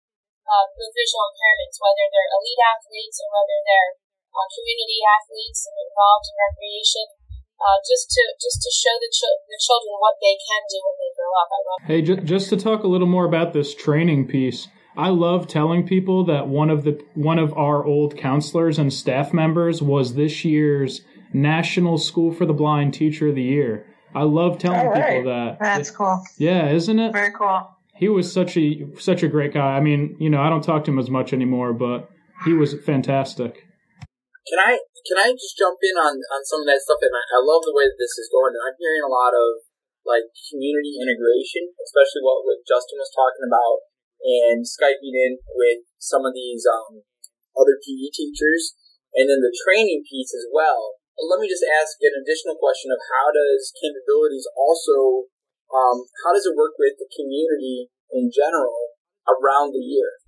uh, 0.48 0.66
with 0.72 0.96
visual 0.96 1.28
impairments, 1.28 1.76
whether 1.84 2.08
they're 2.08 2.32
elite 2.32 2.64
athletes 2.64 3.20
or 3.20 3.28
whether 3.36 3.60
they're 3.68 3.94
uh, 4.32 4.48
community 4.48 5.00
athletes 5.04 5.68
and 5.68 5.76
involved 5.84 6.26
in 6.32 6.36
recreation. 6.40 7.08
Uh, 7.58 7.82
just 7.90 8.06
to 8.14 8.22
just 8.38 8.62
to 8.62 8.70
show 8.70 8.94
the, 9.02 9.10
the 9.10 9.58
children 9.66 9.98
what 9.98 10.14
they 10.22 10.38
can 10.38 10.62
do 10.70 10.78
when 10.78 10.96
they 11.02 11.12
grow 11.18 11.34
up. 11.42 11.50
I 11.50 11.60
love. 11.66 11.80
Hey, 11.90 12.02
j- 12.06 12.22
just 12.22 12.54
to 12.54 12.58
talk 12.58 12.84
a 12.84 12.88
little 12.88 13.10
more 13.10 13.26
about 13.26 13.52
this 13.52 13.74
training 13.74 14.28
piece. 14.28 14.68
I 14.96 15.10
love 15.10 15.48
telling 15.48 15.86
people 15.88 16.24
that 16.26 16.48
one 16.48 16.70
of 16.70 16.84
the 16.84 17.02
one 17.16 17.40
of 17.40 17.58
our 17.58 17.84
old 17.84 18.16
counselors 18.16 18.78
and 18.78 18.94
staff 18.94 19.34
members 19.34 19.82
was 19.82 20.14
this 20.14 20.46
year's 20.46 21.02
National 21.34 21.98
School 21.98 22.32
for 22.32 22.46
the 22.46 22.54
Blind 22.54 22.94
Teacher 22.94 23.30
of 23.30 23.36
the 23.36 23.42
Year. 23.42 23.88
I 24.16 24.24
love 24.24 24.58
telling 24.58 24.88
right. 24.88 25.18
people 25.18 25.32
that. 25.32 25.58
That's 25.60 25.92
cool. 25.92 26.24
Yeah, 26.38 26.70
isn't 26.70 27.00
it? 27.00 27.14
Very 27.14 27.34
cool. 27.34 27.68
He 27.96 28.10
was 28.10 28.32
such 28.32 28.58
a 28.58 28.86
such 29.00 29.24
a 29.24 29.28
great 29.28 29.54
guy. 29.54 29.76
I 29.76 29.82
mean, 29.82 30.16
you 30.20 30.30
know, 30.30 30.42
I 30.42 30.50
don't 30.50 30.64
talk 30.64 30.86
to 30.86 30.92
him 30.92 31.00
as 31.00 31.10
much 31.10 31.34
anymore, 31.34 31.74
but 31.74 32.10
he 32.46 32.54
was 32.54 32.74
fantastic. 32.86 33.66
Can 34.48 34.60
I 34.60 34.80
can 35.08 35.18
I 35.18 35.32
just 35.34 35.58
jump 35.58 35.80
in 35.82 35.96
on, 35.98 36.20
on 36.20 36.42
some 36.44 36.62
of 36.62 36.68
that 36.68 36.84
stuff? 36.84 37.00
And 37.02 37.16
I, 37.16 37.24
I 37.36 37.40
love 37.42 37.64
the 37.64 37.76
way 37.76 37.88
that 37.88 38.00
this 38.00 38.16
is 38.20 38.30
going. 38.32 38.54
And 38.54 38.64
I'm 38.64 38.78
hearing 38.80 39.04
a 39.04 39.12
lot 39.12 39.34
of 39.34 39.66
like 40.08 40.28
community 40.52 41.00
integration, 41.00 41.68
especially 41.84 42.24
what, 42.24 42.48
what 42.48 42.64
Justin 42.64 43.00
was 43.00 43.12
talking 43.12 43.44
about, 43.44 43.88
and 44.24 44.64
skyping 44.64 45.16
in 45.16 45.40
with 45.52 45.84
some 46.00 46.24
of 46.24 46.32
these 46.32 46.64
um, 46.64 47.04
other 47.56 47.76
PE 47.80 48.08
teachers, 48.14 48.78
and 49.16 49.28
then 49.28 49.44
the 49.44 49.52
training 49.52 50.08
piece 50.08 50.32
as 50.32 50.48
well. 50.48 51.02
Let 51.18 51.42
me 51.42 51.50
just 51.50 51.66
ask 51.66 51.98
an 52.06 52.14
additional 52.22 52.54
question 52.62 52.94
of 52.94 53.02
how 53.02 53.34
does 53.34 53.74
Campabilities 53.74 54.46
also 54.54 55.26
um, 55.68 56.08
how 56.24 56.32
does 56.32 56.48
it 56.48 56.56
work 56.56 56.78
with 56.80 56.96
the 56.96 57.10
community 57.12 57.92
in 58.14 58.32
general 58.32 58.96
around 59.28 59.76
the 59.76 59.84
year? 59.84 60.22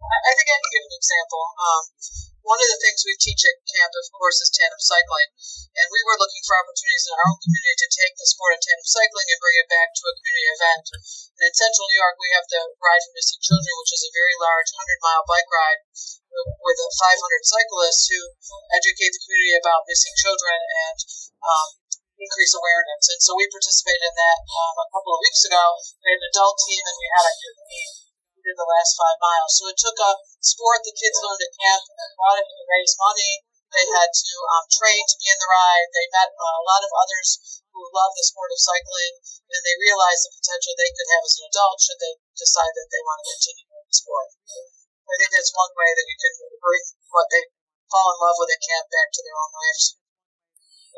I 0.00 0.32
think 0.34 0.48
I 0.48 0.56
can 0.58 0.70
give 0.74 0.86
an 0.88 0.96
example. 0.96 1.42
Um, 1.54 1.82
one 2.50 2.58
of 2.58 2.66
the 2.66 2.82
things 2.82 3.06
we 3.06 3.14
teach 3.14 3.46
at 3.46 3.62
camp, 3.62 3.94
of 3.94 4.10
course, 4.10 4.42
is 4.42 4.50
tandem 4.50 4.82
cycling. 4.82 5.30
And 5.70 5.86
we 5.94 6.02
were 6.02 6.18
looking 6.18 6.42
for 6.42 6.58
opportunities 6.58 7.06
in 7.06 7.14
our 7.14 7.30
own 7.30 7.38
community 7.38 7.78
to 7.78 7.94
take 7.94 8.18
the 8.18 8.26
sport 8.26 8.58
of 8.58 8.60
tandem 8.66 8.90
cycling 8.90 9.30
and 9.30 9.38
bring 9.38 9.54
it 9.62 9.70
back 9.70 9.94
to 9.94 10.10
a 10.10 10.16
community 10.18 10.46
event. 10.50 10.84
And 11.38 11.46
in 11.46 11.54
central 11.54 11.86
New 11.86 12.02
York, 12.02 12.18
we 12.18 12.34
have 12.34 12.46
the 12.50 12.62
Ride 12.74 13.02
for 13.06 13.14
Missing 13.14 13.38
Children, 13.46 13.74
which 13.78 13.94
is 13.94 14.02
a 14.02 14.16
very 14.18 14.34
large 14.42 14.66
100 14.74 15.06
mile 15.06 15.24
bike 15.30 15.46
ride 15.46 15.80
with 16.34 16.78
500 16.82 17.54
cyclists 17.54 18.10
who 18.10 18.18
educate 18.74 19.14
the 19.14 19.22
community 19.22 19.54
about 19.54 19.86
missing 19.86 20.14
children 20.18 20.58
and 20.58 20.98
um, 21.46 21.68
increase 22.18 22.54
awareness. 22.58 23.14
And 23.14 23.20
so 23.22 23.38
we 23.38 23.46
participated 23.46 24.02
in 24.10 24.14
that 24.18 24.38
um, 24.42 24.74
a 24.74 24.90
couple 24.90 25.14
of 25.14 25.22
weeks 25.22 25.46
ago. 25.46 25.62
We 26.02 26.10
had 26.10 26.18
an 26.18 26.30
adult 26.34 26.58
team 26.66 26.82
and 26.82 26.98
we 26.98 27.08
had 27.14 27.26
a 27.30 27.34
youth 27.46 27.62
team 27.70 28.09
did 28.42 28.56
the 28.56 28.68
last 28.68 28.96
five 28.96 29.18
miles. 29.20 29.52
So 29.56 29.68
it 29.68 29.78
took 29.78 29.98
a 30.00 30.12
sport 30.40 30.82
the 30.82 30.96
kids 30.96 31.20
learned 31.20 31.44
at 31.44 31.54
camp 31.56 31.84
and 31.88 32.16
brought 32.16 32.40
it 32.40 32.48
to 32.48 32.68
raise 32.68 32.96
money. 32.96 33.44
They 33.70 33.86
had 33.86 34.10
to 34.10 34.32
um, 34.50 34.66
train 34.66 34.98
to 35.06 35.16
be 35.20 35.30
in 35.30 35.38
the 35.38 35.46
ride. 35.46 35.88
They 35.94 36.08
met 36.10 36.30
uh, 36.34 36.58
a 36.58 36.66
lot 36.66 36.82
of 36.82 36.90
others 36.90 37.62
who 37.70 37.86
love 37.94 38.10
the 38.18 38.26
sport 38.26 38.50
of 38.50 38.58
cycling, 38.58 39.14
and 39.46 39.62
they 39.62 39.78
realized 39.78 40.26
the 40.26 40.34
potential 40.42 40.74
they 40.74 40.90
could 40.90 41.10
have 41.14 41.22
as 41.22 41.38
an 41.38 41.46
adult 41.46 41.78
should 41.78 42.00
they 42.02 42.14
decide 42.34 42.74
that 42.74 42.90
they 42.90 43.02
want 43.06 43.22
to 43.22 43.30
continue 43.30 43.66
the 43.70 43.94
sport. 43.94 44.28
I 45.06 45.14
think 45.18 45.30
that's 45.30 45.54
one 45.54 45.70
way 45.74 45.90
that 45.94 46.06
you 46.06 46.18
can 46.18 46.34
bring 46.58 46.82
what 47.14 47.30
they 47.30 47.42
fall 47.90 48.10
in 48.10 48.18
love 48.22 48.38
with 48.42 48.54
at 48.54 48.62
camp 48.62 48.86
back 48.90 49.10
to 49.14 49.22
their 49.22 49.38
own 49.38 49.52
lives. 49.54 49.84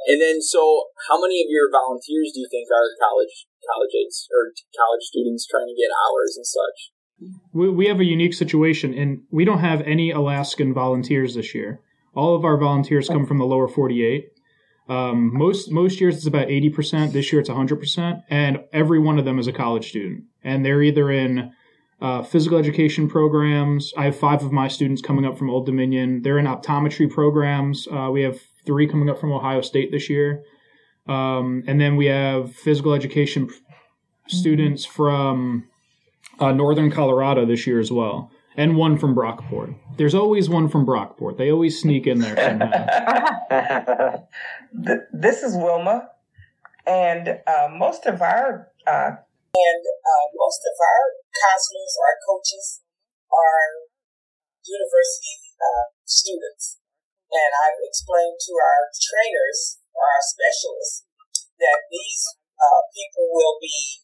And 0.08 0.18
then, 0.18 0.36
so 0.42 0.92
how 1.08 1.20
many 1.20 1.44
of 1.44 1.48
your 1.52 1.70
volunteers 1.70 2.34
do 2.34 2.42
you 2.42 2.48
think 2.50 2.68
are 2.72 2.96
college 2.98 3.46
college 3.62 3.94
or 4.34 4.50
college 4.74 5.04
students 5.06 5.46
trying 5.46 5.70
to 5.70 5.78
get 5.78 5.94
hours 5.94 6.34
and 6.34 6.46
such? 6.46 6.90
We, 7.52 7.68
we 7.68 7.86
have 7.86 8.00
a 8.00 8.04
unique 8.04 8.34
situation, 8.34 8.94
and 8.94 9.22
we 9.30 9.44
don't 9.44 9.58
have 9.58 9.80
any 9.82 10.10
Alaskan 10.10 10.72
volunteers 10.72 11.34
this 11.34 11.54
year. 11.54 11.80
All 12.14 12.34
of 12.34 12.44
our 12.44 12.56
volunteers 12.56 13.08
come 13.08 13.26
from 13.26 13.38
the 13.38 13.44
lower 13.44 13.68
48. 13.68 14.28
Um, 14.88 15.32
most 15.32 15.70
most 15.70 16.00
years 16.00 16.16
it's 16.16 16.26
about 16.26 16.48
80%. 16.48 17.12
This 17.12 17.32
year 17.32 17.40
it's 17.40 17.48
100%, 17.48 18.22
and 18.28 18.58
every 18.72 18.98
one 18.98 19.18
of 19.18 19.24
them 19.24 19.38
is 19.38 19.46
a 19.46 19.52
college 19.52 19.88
student, 19.88 20.24
and 20.42 20.64
they're 20.64 20.82
either 20.82 21.10
in 21.10 21.52
uh, 22.00 22.22
physical 22.22 22.58
education 22.58 23.08
programs. 23.08 23.92
I 23.96 24.04
have 24.04 24.16
five 24.16 24.42
of 24.42 24.52
my 24.52 24.68
students 24.68 25.00
coming 25.00 25.24
up 25.24 25.38
from 25.38 25.48
Old 25.48 25.66
Dominion. 25.66 26.22
They're 26.22 26.38
in 26.38 26.46
optometry 26.46 27.08
programs. 27.08 27.86
Uh, 27.86 28.10
we 28.10 28.22
have 28.22 28.40
three 28.66 28.88
coming 28.88 29.08
up 29.08 29.18
from 29.18 29.32
Ohio 29.32 29.60
State 29.60 29.92
this 29.92 30.10
year, 30.10 30.42
um, 31.06 31.62
and 31.66 31.80
then 31.80 31.96
we 31.96 32.06
have 32.06 32.54
physical 32.54 32.92
education 32.92 33.48
students 34.26 34.84
from 34.84 35.68
uh, 36.38 36.52
Northern 36.52 36.90
Colorado 36.90 37.46
this 37.46 37.66
year 37.66 37.80
as 37.80 37.90
well, 37.92 38.30
and 38.56 38.76
one 38.76 38.98
from 38.98 39.14
Brockport. 39.14 39.74
There's 39.96 40.14
always 40.14 40.48
one 40.48 40.68
from 40.68 40.86
Brockport. 40.86 41.38
They 41.38 41.50
always 41.50 41.80
sneak 41.80 42.06
in 42.06 42.20
there 42.20 42.36
somehow. 42.36 44.22
this 45.12 45.42
is 45.42 45.54
Wilma, 45.54 46.08
and 46.86 47.28
uh, 47.46 47.68
most 47.76 48.06
of 48.06 48.22
our 48.22 48.68
uh, 48.86 49.10
and 49.52 49.84
uh, 49.84 50.26
most 50.32 50.64
of 50.64 50.76
our 50.80 51.04
counselors, 51.44 51.92
our 52.00 52.16
coaches, 52.24 52.80
are 53.28 53.92
university 54.64 55.36
uh, 55.60 55.92
students. 56.04 56.80
And 57.32 57.52
I've 57.64 57.80
explained 57.84 58.36
to 58.48 58.52
our 58.60 58.92
trainers, 58.92 59.80
or 59.92 60.04
our 60.04 60.24
specialists, 60.24 61.04
that 61.60 61.88
these 61.88 62.24
uh, 62.60 62.80
people 62.92 63.28
will 63.32 63.56
be 63.60 64.01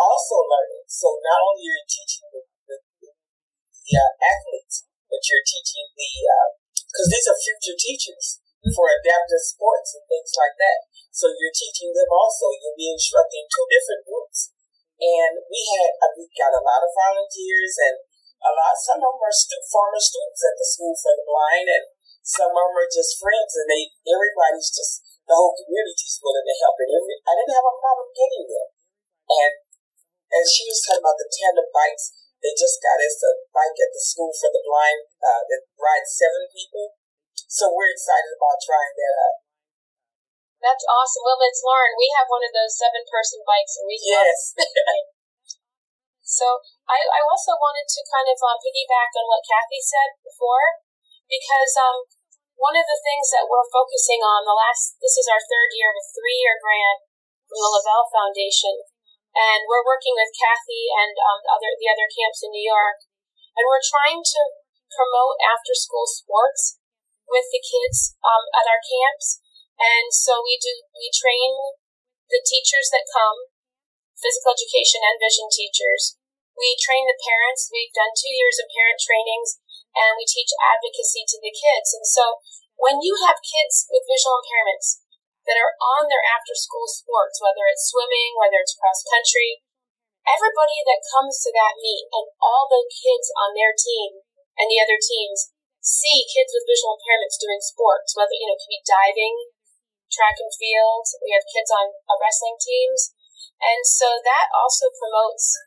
also 0.00 0.36
learning. 0.48 0.84
So 0.88 1.20
not 1.20 1.40
only 1.44 1.68
are 1.68 1.76
you 1.76 1.88
teaching 1.88 2.26
the, 2.32 2.42
the, 2.66 2.76
the 3.04 3.92
uh, 4.00 4.12
athletes, 4.24 4.88
but 5.12 5.20
you're 5.28 5.44
teaching 5.44 5.86
the, 5.92 6.10
because 6.88 7.08
uh, 7.08 7.12
these 7.12 7.26
are 7.28 7.36
future 7.36 7.76
teachers 7.76 8.40
for 8.72 8.88
adaptive 8.88 9.44
sports 9.44 9.96
and 9.96 10.04
things 10.08 10.32
like 10.36 10.56
that. 10.56 10.78
So 11.12 11.28
you're 11.32 11.54
teaching 11.54 11.92
them 11.92 12.10
also. 12.12 12.52
You'll 12.56 12.78
be 12.78 12.92
instructing 12.92 13.44
two 13.48 13.66
different 13.68 14.02
groups. 14.08 14.52
And 15.00 15.32
we 15.48 15.60
had, 15.64 15.90
uh, 16.00 16.12
we 16.16 16.28
got 16.36 16.52
a 16.52 16.64
lot 16.64 16.84
of 16.84 16.92
volunteers 16.92 17.74
and 17.80 17.96
a 18.40 18.50
lot, 18.52 18.76
some 18.76 19.00
of 19.00 19.16
them 19.16 19.24
are 19.24 19.32
stu- 19.32 19.68
former 19.68 20.00
students 20.00 20.44
at 20.44 20.56
the 20.60 20.66
School 20.68 20.92
for 20.96 21.12
the 21.16 21.24
Blind 21.24 21.68
and 21.72 21.84
some 22.20 22.52
of 22.52 22.56
them 22.68 22.76
are 22.76 22.92
just 22.92 23.16
friends 23.16 23.52
and 23.56 23.68
they, 23.68 23.88
everybody's 24.04 24.68
just, 24.68 25.08
the 25.24 25.36
whole 25.36 25.56
community 25.56 26.00
community's 26.00 26.20
willing 26.20 26.46
to 26.46 26.56
help. 26.60 26.76
And 26.80 26.90
every, 26.90 27.16
I 27.24 27.32
didn't 27.36 27.56
have 27.56 27.68
a 27.68 27.76
problem 27.80 28.08
getting 28.12 28.44
them. 28.50 28.68
And 29.30 29.52
and 30.30 30.46
she 30.46 30.66
was 30.66 30.78
talking 30.82 31.02
about 31.02 31.18
the 31.18 31.30
tandem 31.30 31.68
bikes. 31.74 32.14
They 32.40 32.56
just 32.56 32.80
got 32.80 33.02
us 33.02 33.20
a 33.20 33.32
bike 33.52 33.76
at 33.76 33.92
the 33.92 34.00
school 34.00 34.32
for 34.32 34.48
the 34.48 34.64
blind 34.64 35.12
uh, 35.20 35.42
that 35.44 35.68
rides 35.76 36.16
seven 36.16 36.48
people. 36.48 36.96
So 37.50 37.68
we're 37.68 37.92
excited 37.92 38.32
about 38.32 38.62
trying 38.64 38.94
that 38.96 39.16
out. 39.20 39.38
That's 40.60 40.86
awesome. 40.88 41.24
Well, 41.24 41.40
it's 41.44 41.64
Lauren. 41.64 41.96
We 41.96 42.08
have 42.16 42.28
one 42.28 42.44
of 42.44 42.52
those 42.52 42.76
seven 42.76 43.04
person 43.08 43.40
bikes, 43.44 43.80
and 43.80 43.88
we 43.88 43.96
yes. 43.96 44.52
so 46.36 46.60
I, 46.84 47.00
I 47.00 47.20
also 47.26 47.56
wanted 47.56 47.88
to 47.88 48.00
kind 48.12 48.28
of 48.28 48.36
um, 48.44 48.60
piggyback 48.60 49.10
on 49.16 49.26
what 49.28 49.44
Kathy 49.44 49.80
said 49.80 50.20
before, 50.20 50.84
because 51.32 51.72
um, 51.80 52.04
one 52.60 52.76
of 52.76 52.84
the 52.84 53.00
things 53.00 53.32
that 53.32 53.48
we're 53.48 53.68
focusing 53.72 54.20
on 54.20 54.44
the 54.44 54.52
last 54.52 55.00
this 55.00 55.16
is 55.16 55.28
our 55.32 55.40
third 55.40 55.72
year 55.72 55.88
of 55.92 55.96
a 55.96 56.10
three 56.12 56.38
year 56.44 56.60
grant 56.60 57.08
from 57.48 57.60
the 57.64 57.72
LaVelle 57.72 58.12
Foundation 58.12 58.84
and 59.34 59.66
we're 59.70 59.86
working 59.86 60.14
with 60.18 60.34
Kathy 60.34 60.90
and 60.90 61.14
um, 61.14 61.40
other 61.46 61.74
the 61.78 61.90
other 61.90 62.08
camps 62.10 62.42
in 62.42 62.50
New 62.50 62.64
York, 62.64 63.06
and 63.54 63.66
we're 63.66 63.82
trying 63.82 64.22
to 64.22 64.40
promote 64.90 65.38
after 65.42 65.74
school 65.74 66.06
sports 66.06 66.78
with 67.30 67.46
the 67.54 67.62
kids 67.62 68.18
um, 68.26 68.44
at 68.58 68.66
our 68.66 68.82
camps. 68.82 69.38
And 69.78 70.12
so 70.12 70.42
we 70.42 70.58
do 70.58 70.72
we 70.98 71.08
train 71.14 71.56
the 72.28 72.42
teachers 72.42 72.90
that 72.94 73.10
come, 73.10 73.50
physical 74.18 74.54
education 74.54 75.02
and 75.02 75.18
vision 75.18 75.48
teachers. 75.50 76.18
We 76.54 76.76
train 76.76 77.08
the 77.08 77.16
parents. 77.16 77.72
We've 77.72 77.94
done 77.94 78.12
two 78.12 78.34
years 78.34 78.60
of 78.60 78.68
parent 78.68 79.00
trainings, 79.00 79.56
and 79.96 80.18
we 80.18 80.28
teach 80.28 80.52
advocacy 80.60 81.24
to 81.24 81.38
the 81.40 81.54
kids. 81.54 81.96
And 81.96 82.04
so 82.04 82.42
when 82.76 83.00
you 83.00 83.16
have 83.24 83.40
kids 83.44 83.88
with 83.88 84.08
visual 84.08 84.40
impairments 84.40 84.99
that 85.50 85.58
are 85.58 85.74
on 85.82 86.06
their 86.06 86.22
after 86.30 86.54
school 86.54 86.86
sports, 86.86 87.42
whether 87.42 87.66
it's 87.66 87.90
swimming, 87.90 88.38
whether 88.38 88.62
it's 88.62 88.78
cross 88.78 89.02
country. 89.02 89.66
Everybody 90.22 90.78
that 90.86 91.02
comes 91.10 91.42
to 91.42 91.50
that 91.50 91.74
meet 91.82 92.06
and 92.14 92.30
all 92.38 92.70
the 92.70 92.86
kids 92.86 93.34
on 93.34 93.58
their 93.58 93.74
team 93.74 94.22
and 94.54 94.70
the 94.70 94.78
other 94.78 94.94
teams 94.94 95.50
see 95.82 96.22
kids 96.30 96.54
with 96.54 96.70
visual 96.70 96.94
impairments 96.94 97.40
doing 97.40 97.58
sports, 97.58 98.14
whether, 98.14 98.36
you 98.38 98.46
know, 98.46 98.54
it 98.54 98.62
could 98.62 98.78
be 98.78 98.86
diving, 98.86 99.34
track 100.06 100.38
and 100.38 100.54
field. 100.54 101.02
We 101.18 101.34
have 101.34 101.42
kids 101.50 101.74
on 101.74 101.90
uh, 102.06 102.14
wrestling 102.22 102.54
teams. 102.62 103.10
And 103.58 103.82
so 103.82 104.22
that 104.22 104.46
also 104.54 104.86
promotes 104.94 105.58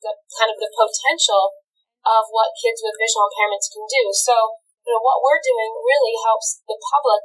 the 0.00 0.16
kind 0.38 0.48
of 0.48 0.56
the 0.56 0.72
potential 0.72 1.58
of 2.06 2.30
what 2.32 2.56
kids 2.56 2.80
with 2.80 2.96
visual 2.96 3.28
impairments 3.28 3.68
can 3.68 3.84
do. 3.84 4.14
So, 4.14 4.62
you 4.86 4.94
know, 4.94 5.02
what 5.02 5.20
we're 5.20 5.42
doing 5.42 5.74
really 5.76 6.16
helps 6.24 6.62
the 6.64 6.78
public 6.78 7.22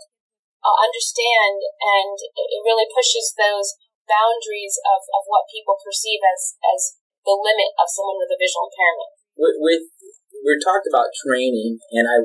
uh, 0.64 0.78
understand, 0.80 1.60
and 1.60 2.16
it 2.36 2.62
really 2.64 2.88
pushes 2.88 3.36
those 3.36 3.76
boundaries 4.08 4.80
of, 4.88 5.00
of 5.16 5.24
what 5.28 5.52
people 5.52 5.76
perceive 5.80 6.24
as, 6.24 6.56
as 6.64 6.82
the 7.28 7.36
limit 7.36 7.72
of 7.80 7.88
someone 7.92 8.20
with 8.20 8.32
a 8.32 8.40
visual 8.40 8.68
impairment. 8.68 9.12
With, 9.36 9.56
with 9.60 9.84
we 10.44 10.60
talked 10.60 10.88
about 10.88 11.16
training, 11.24 11.80
and 11.96 12.04
I, 12.04 12.18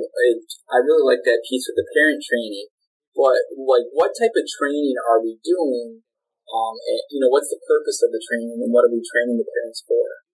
I 0.75 0.83
really 0.83 1.07
like 1.07 1.23
that 1.23 1.47
piece 1.47 1.71
with 1.71 1.78
the 1.78 1.87
parent 1.95 2.23
training. 2.23 2.66
But 3.14 3.47
like, 3.54 3.87
what 3.95 4.14
type 4.14 4.35
of 4.35 4.47
training 4.47 4.95
are 4.99 5.23
we 5.23 5.38
doing? 5.42 6.02
Um, 6.49 6.75
and, 6.78 7.00
you 7.12 7.21
know, 7.21 7.30
what's 7.30 7.50
the 7.50 7.61
purpose 7.61 8.00
of 8.02 8.11
the 8.11 8.23
training, 8.23 8.59
and 8.62 8.71
what 8.75 8.87
are 8.87 8.95
we 8.95 9.02
training 9.02 9.38
the 9.38 9.47
parents 9.47 9.85
for? 9.87 10.25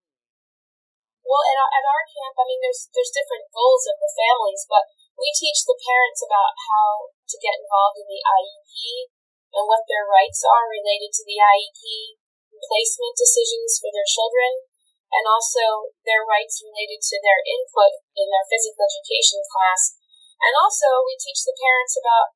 Well, 1.25 1.43
at 1.45 1.57
our, 1.57 1.71
at 1.75 1.85
our 1.85 2.05
camp, 2.09 2.35
I 2.37 2.45
mean, 2.45 2.61
there's 2.61 2.87
there's 2.93 3.13
different 3.13 3.49
goals 3.51 3.85
of 3.89 3.97
the 3.99 4.13
families, 4.13 4.63
but 4.69 4.85
we 5.15 5.31
teach 5.31 5.63
the 5.63 5.79
parents 5.79 6.21
about 6.27 6.53
how 6.71 7.11
to 7.15 7.37
get 7.39 7.59
involved 7.63 8.03
in 8.03 8.09
the 8.11 8.23
IEP 8.23 9.11
and 9.55 9.65
what 9.71 9.87
their 9.87 10.07
rights 10.07 10.43
are 10.43 10.67
related 10.67 11.15
to 11.15 11.25
the 11.25 11.39
IEP. 11.39 12.19
placement 12.55 13.13
decisions 13.13 13.77
for 13.77 13.93
their 13.93 14.09
children, 14.09 14.65
and 15.13 15.25
also 15.29 15.93
their 16.09 16.25
rights 16.25 16.65
related 16.65 16.97
to 17.03 17.21
their 17.21 17.45
input 17.45 17.93
in 18.17 18.27
their 18.31 18.47
physical 18.49 18.89
education 18.89 19.45
class. 19.53 20.01
And 20.41 20.55
also, 20.57 21.05
we 21.05 21.13
teach 21.21 21.45
the 21.45 21.53
parents 21.53 21.95
about 22.01 22.33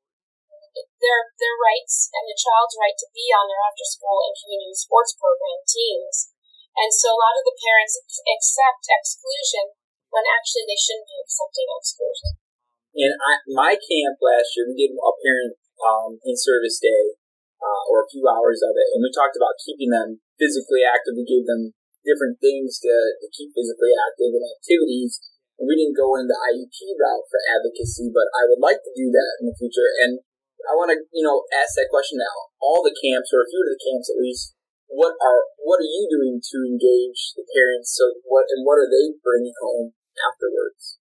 their 1.02 1.32
their 1.38 1.56
rights 1.58 2.12
and 2.14 2.28
the 2.28 2.38
child's 2.38 2.76
right 2.78 2.94
to 2.98 3.08
be 3.10 3.32
on 3.34 3.48
their 3.50 3.62
after 3.66 3.86
school 3.88 4.22
and 4.22 4.36
community 4.36 4.76
sports 4.76 5.16
program 5.18 5.64
teams. 5.66 6.30
And 6.78 6.94
so 6.94 7.10
a 7.10 7.18
lot 7.18 7.38
of 7.40 7.46
the 7.48 7.58
parents 7.58 7.98
accept 8.22 8.86
exclusion 8.86 9.74
when 10.14 10.28
actually 10.28 10.68
they 10.68 10.78
shouldn't 10.78 11.10
be 11.10 11.18
accepting 11.24 11.68
exclusion. 11.72 12.38
In 12.98 13.14
I, 13.14 13.38
my 13.46 13.72
camp 13.78 14.18
last 14.18 14.58
year, 14.58 14.66
we 14.66 14.74
did 14.74 14.90
a 14.90 15.14
parent 15.22 15.54
um, 15.86 16.18
in 16.26 16.34
service 16.34 16.82
day, 16.82 17.14
uh, 17.62 17.82
or 17.94 18.02
a 18.02 18.10
few 18.10 18.26
hours 18.26 18.58
of 18.58 18.74
it, 18.74 18.90
and 18.90 19.06
we 19.06 19.14
talked 19.14 19.38
about 19.38 19.54
keeping 19.62 19.94
them 19.94 20.18
physically 20.34 20.82
active. 20.82 21.14
We 21.14 21.22
gave 21.22 21.46
them 21.46 21.78
different 22.02 22.42
things 22.42 22.82
to, 22.82 22.90
to 22.90 23.26
keep 23.30 23.54
physically 23.54 23.94
active 23.94 24.34
and 24.34 24.42
activities. 24.42 25.22
And 25.62 25.70
we 25.70 25.78
didn't 25.78 25.98
go 25.98 26.18
in 26.18 26.26
the 26.26 26.38
IEP 26.38 26.74
route 26.98 27.26
for 27.30 27.38
advocacy, 27.54 28.10
but 28.10 28.26
I 28.34 28.50
would 28.50 28.62
like 28.62 28.82
to 28.82 28.92
do 28.94 29.14
that 29.14 29.32
in 29.42 29.50
the 29.50 29.58
future. 29.58 29.90
And 30.02 30.22
I 30.66 30.74
want 30.74 30.90
to, 30.90 30.98
you 31.14 31.22
know, 31.22 31.46
ask 31.54 31.78
that 31.78 31.90
question 31.94 32.18
now. 32.18 32.50
All 32.58 32.82
the 32.82 32.94
camps, 32.94 33.30
or 33.30 33.46
a 33.46 33.50
few 33.50 33.62
of 33.62 33.70
the 33.70 33.78
camps 33.78 34.10
at 34.10 34.18
least, 34.18 34.58
what 34.90 35.14
are 35.22 35.40
what 35.62 35.78
are 35.78 35.86
you 35.86 36.10
doing 36.10 36.42
to 36.42 36.56
engage 36.66 37.38
the 37.38 37.46
parents? 37.46 37.94
So 37.94 38.18
what 38.26 38.50
and 38.50 38.66
what 38.66 38.82
are 38.82 38.90
they 38.90 39.14
bringing 39.22 39.54
home 39.62 39.94
afterwards? 40.18 40.98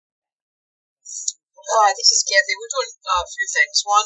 Hi, 1.63 1.96
this 1.96 2.12
is 2.12 2.27
Kathy. 2.27 2.60
We're 2.60 2.75
doing 2.75 2.91
uh, 3.08 3.24
a 3.24 3.32
few 3.32 3.48
things. 3.48 3.88
One 3.88 4.03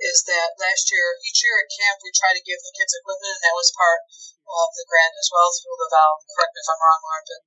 is 0.00 0.24
that 0.24 0.56
last 0.56 0.88
year, 0.88 1.20
each 1.20 1.44
year 1.44 1.60
at 1.60 1.68
camp, 1.68 2.00
we 2.00 2.08
try 2.08 2.32
to 2.32 2.40
give 2.40 2.56
the 2.64 2.72
kids 2.72 2.96
equipment, 2.96 3.28
and 3.28 3.44
that 3.44 3.60
was 3.60 3.76
part 3.76 4.08
of 4.48 4.68
the 4.72 4.88
grant 4.88 5.12
as 5.20 5.28
well 5.28 5.52
through 5.52 5.76
the 5.84 5.92
VAL. 5.92 6.24
Correct 6.32 6.56
me 6.56 6.64
if 6.64 6.70
I'm 6.72 6.80
wrong, 6.80 7.00
Lauren, 7.04 7.24
but 7.28 7.42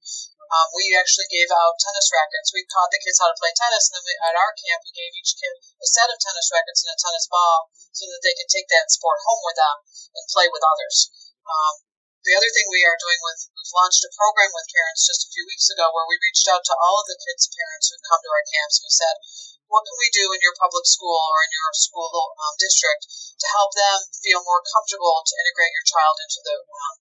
um, 0.54 0.68
we 0.78 0.94
actually 0.94 1.26
gave 1.34 1.50
out 1.50 1.82
tennis 1.82 2.06
rackets. 2.14 2.54
We 2.54 2.70
taught 2.70 2.94
the 2.94 3.02
kids 3.02 3.18
how 3.18 3.34
to 3.34 3.40
play 3.42 3.50
tennis, 3.58 3.90
and 3.90 3.98
then 3.98 4.06
we, 4.06 4.14
at 4.30 4.38
our 4.38 4.54
camp, 4.62 4.86
we 4.86 4.94
gave 4.94 5.10
each 5.18 5.34
kid 5.34 5.54
a 5.58 5.88
set 5.90 6.14
of 6.14 6.22
tennis 6.22 6.54
rackets 6.54 6.86
and 6.86 6.94
a 6.94 7.02
tennis 7.02 7.26
ball 7.26 7.74
so 7.98 8.06
that 8.06 8.22
they 8.22 8.38
could 8.38 8.54
take 8.54 8.70
that 8.70 8.94
sport 8.94 9.26
home 9.26 9.42
with 9.42 9.58
them 9.58 9.78
and 10.22 10.34
play 10.38 10.46
with 10.54 10.62
others. 10.62 11.10
Um, 11.50 11.87
the 12.26 12.36
other 12.36 12.52
thing 12.52 12.68
we 12.68 12.84
are 12.84 12.98
doing 12.98 13.20
with, 13.24 13.40
we've 13.54 13.78
launched 13.78 14.04
a 14.04 14.12
program 14.16 14.52
with 14.52 14.74
parents 14.74 15.08
just 15.08 15.28
a 15.28 15.34
few 15.34 15.46
weeks 15.48 15.70
ago 15.72 15.88
where 15.94 16.08
we 16.10 16.18
reached 16.20 16.48
out 16.50 16.64
to 16.66 16.76
all 16.76 17.00
of 17.00 17.08
the 17.08 17.20
kids' 17.20 17.48
parents 17.52 17.88
who 17.88 17.98
come 18.04 18.22
to 18.24 18.34
our 18.34 18.46
camps. 18.52 18.82
And 18.82 18.86
we 18.88 18.94
said, 18.94 19.16
what 19.68 19.84
can 19.84 19.98
we 20.00 20.10
do 20.16 20.32
in 20.32 20.40
your 20.40 20.56
public 20.56 20.88
school 20.88 21.20
or 21.20 21.40
in 21.44 21.52
your 21.52 21.72
school 21.76 22.08
um, 22.40 22.56
district 22.56 23.04
to 23.38 23.48
help 23.52 23.76
them 23.76 24.00
feel 24.24 24.42
more 24.44 24.64
comfortable 24.64 25.24
to 25.24 25.38
integrate 25.44 25.76
your 25.76 25.88
child 25.88 26.16
into 26.24 26.40
the 26.44 26.58
um, 26.64 26.96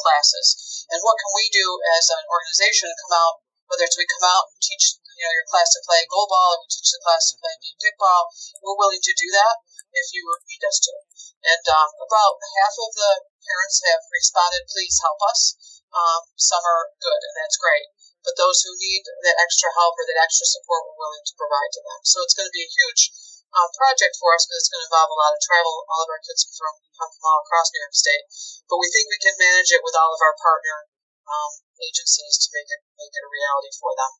classes? 0.00 0.86
And 0.92 1.00
what 1.04 1.18
can 1.20 1.32
we 1.36 1.48
do 1.52 1.66
as 1.96 2.08
an 2.12 2.24
organization 2.28 2.88
to 2.88 3.00
come 3.04 3.16
out, 3.16 3.34
whether 3.68 3.84
it's 3.84 3.96
we 3.96 4.08
come 4.08 4.28
out 4.28 4.48
and 4.52 4.60
teach 4.60 4.96
you 5.16 5.24
know 5.24 5.32
your 5.32 5.48
class 5.48 5.72
to 5.72 5.80
play 5.88 6.04
goalball 6.12 6.56
or 6.56 6.60
we 6.60 6.68
teach 6.68 6.92
the 6.92 7.00
class 7.00 7.32
to 7.32 7.40
play 7.40 7.56
kickball, 7.80 8.28
we're 8.60 8.76
willing 8.76 9.00
to 9.00 9.14
do 9.16 9.28
that 9.32 9.56
if 9.92 10.12
you 10.12 10.24
need 10.24 10.62
us 10.68 10.78
to. 10.84 10.92
And 11.40 11.64
um, 11.72 11.90
about 12.00 12.36
half 12.60 12.74
of 12.76 12.90
the 12.92 13.12
parents 13.46 13.78
have 13.86 14.02
responded, 14.10 14.66
please 14.68 14.98
help 14.98 15.22
us. 15.30 15.54
Um, 15.94 16.26
some 16.34 16.60
are 16.66 16.92
good, 16.98 17.20
and 17.22 17.34
that's 17.38 17.56
great 17.56 17.88
but 18.26 18.34
those 18.34 18.58
who 18.66 18.74
need 18.74 19.06
that 19.06 19.38
extra 19.38 19.70
help 19.78 19.94
or 19.94 20.02
that 20.02 20.18
extra 20.18 20.42
support, 20.50 20.82
we're 20.82 20.98
willing 20.98 21.22
to 21.22 21.38
provide 21.38 21.70
to 21.70 21.80
them. 21.86 22.02
So 22.02 22.18
it's 22.26 22.34
going 22.34 22.50
to 22.50 22.58
be 22.58 22.66
a 22.66 22.74
huge 22.74 23.14
um, 23.54 23.70
project 23.78 24.18
for 24.18 24.34
us 24.34 24.42
because 24.42 24.66
it's 24.66 24.72
going 24.74 24.82
to 24.82 24.90
involve 24.90 25.14
a 25.14 25.20
lot 25.22 25.30
of 25.30 25.38
travel. 25.38 25.86
All 25.86 26.02
of 26.02 26.10
our 26.10 26.18
kids 26.26 26.42
from, 26.58 26.74
from 26.98 27.08
all 27.22 27.46
across 27.46 27.70
New 27.70 27.86
York 27.86 27.94
State, 27.94 28.26
but 28.66 28.82
we 28.82 28.90
think 28.90 29.06
we 29.06 29.22
can 29.22 29.38
manage 29.38 29.70
it 29.70 29.86
with 29.86 29.94
all 29.94 30.10
of 30.10 30.18
our 30.18 30.34
partner 30.42 30.90
um, 31.30 31.52
agencies 31.78 32.34
to 32.42 32.50
make 32.50 32.66
it 32.66 32.82
make 32.98 33.14
it 33.14 33.22
a 33.22 33.30
reality 33.30 33.70
for 33.78 33.94
them. 33.94 34.12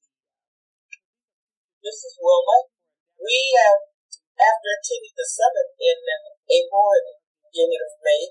This 1.83 1.99
is 2.06 2.14
Wilma. 2.23 2.71
We 3.18 3.38
have, 3.59 3.90
after 4.38 4.71
attending 4.71 5.19
the 5.19 5.26
summit 5.26 5.75
in 5.82 5.99
April 6.47 6.86
and 6.95 7.06
beginning 7.50 7.82
of 7.82 7.93
May, 8.06 8.23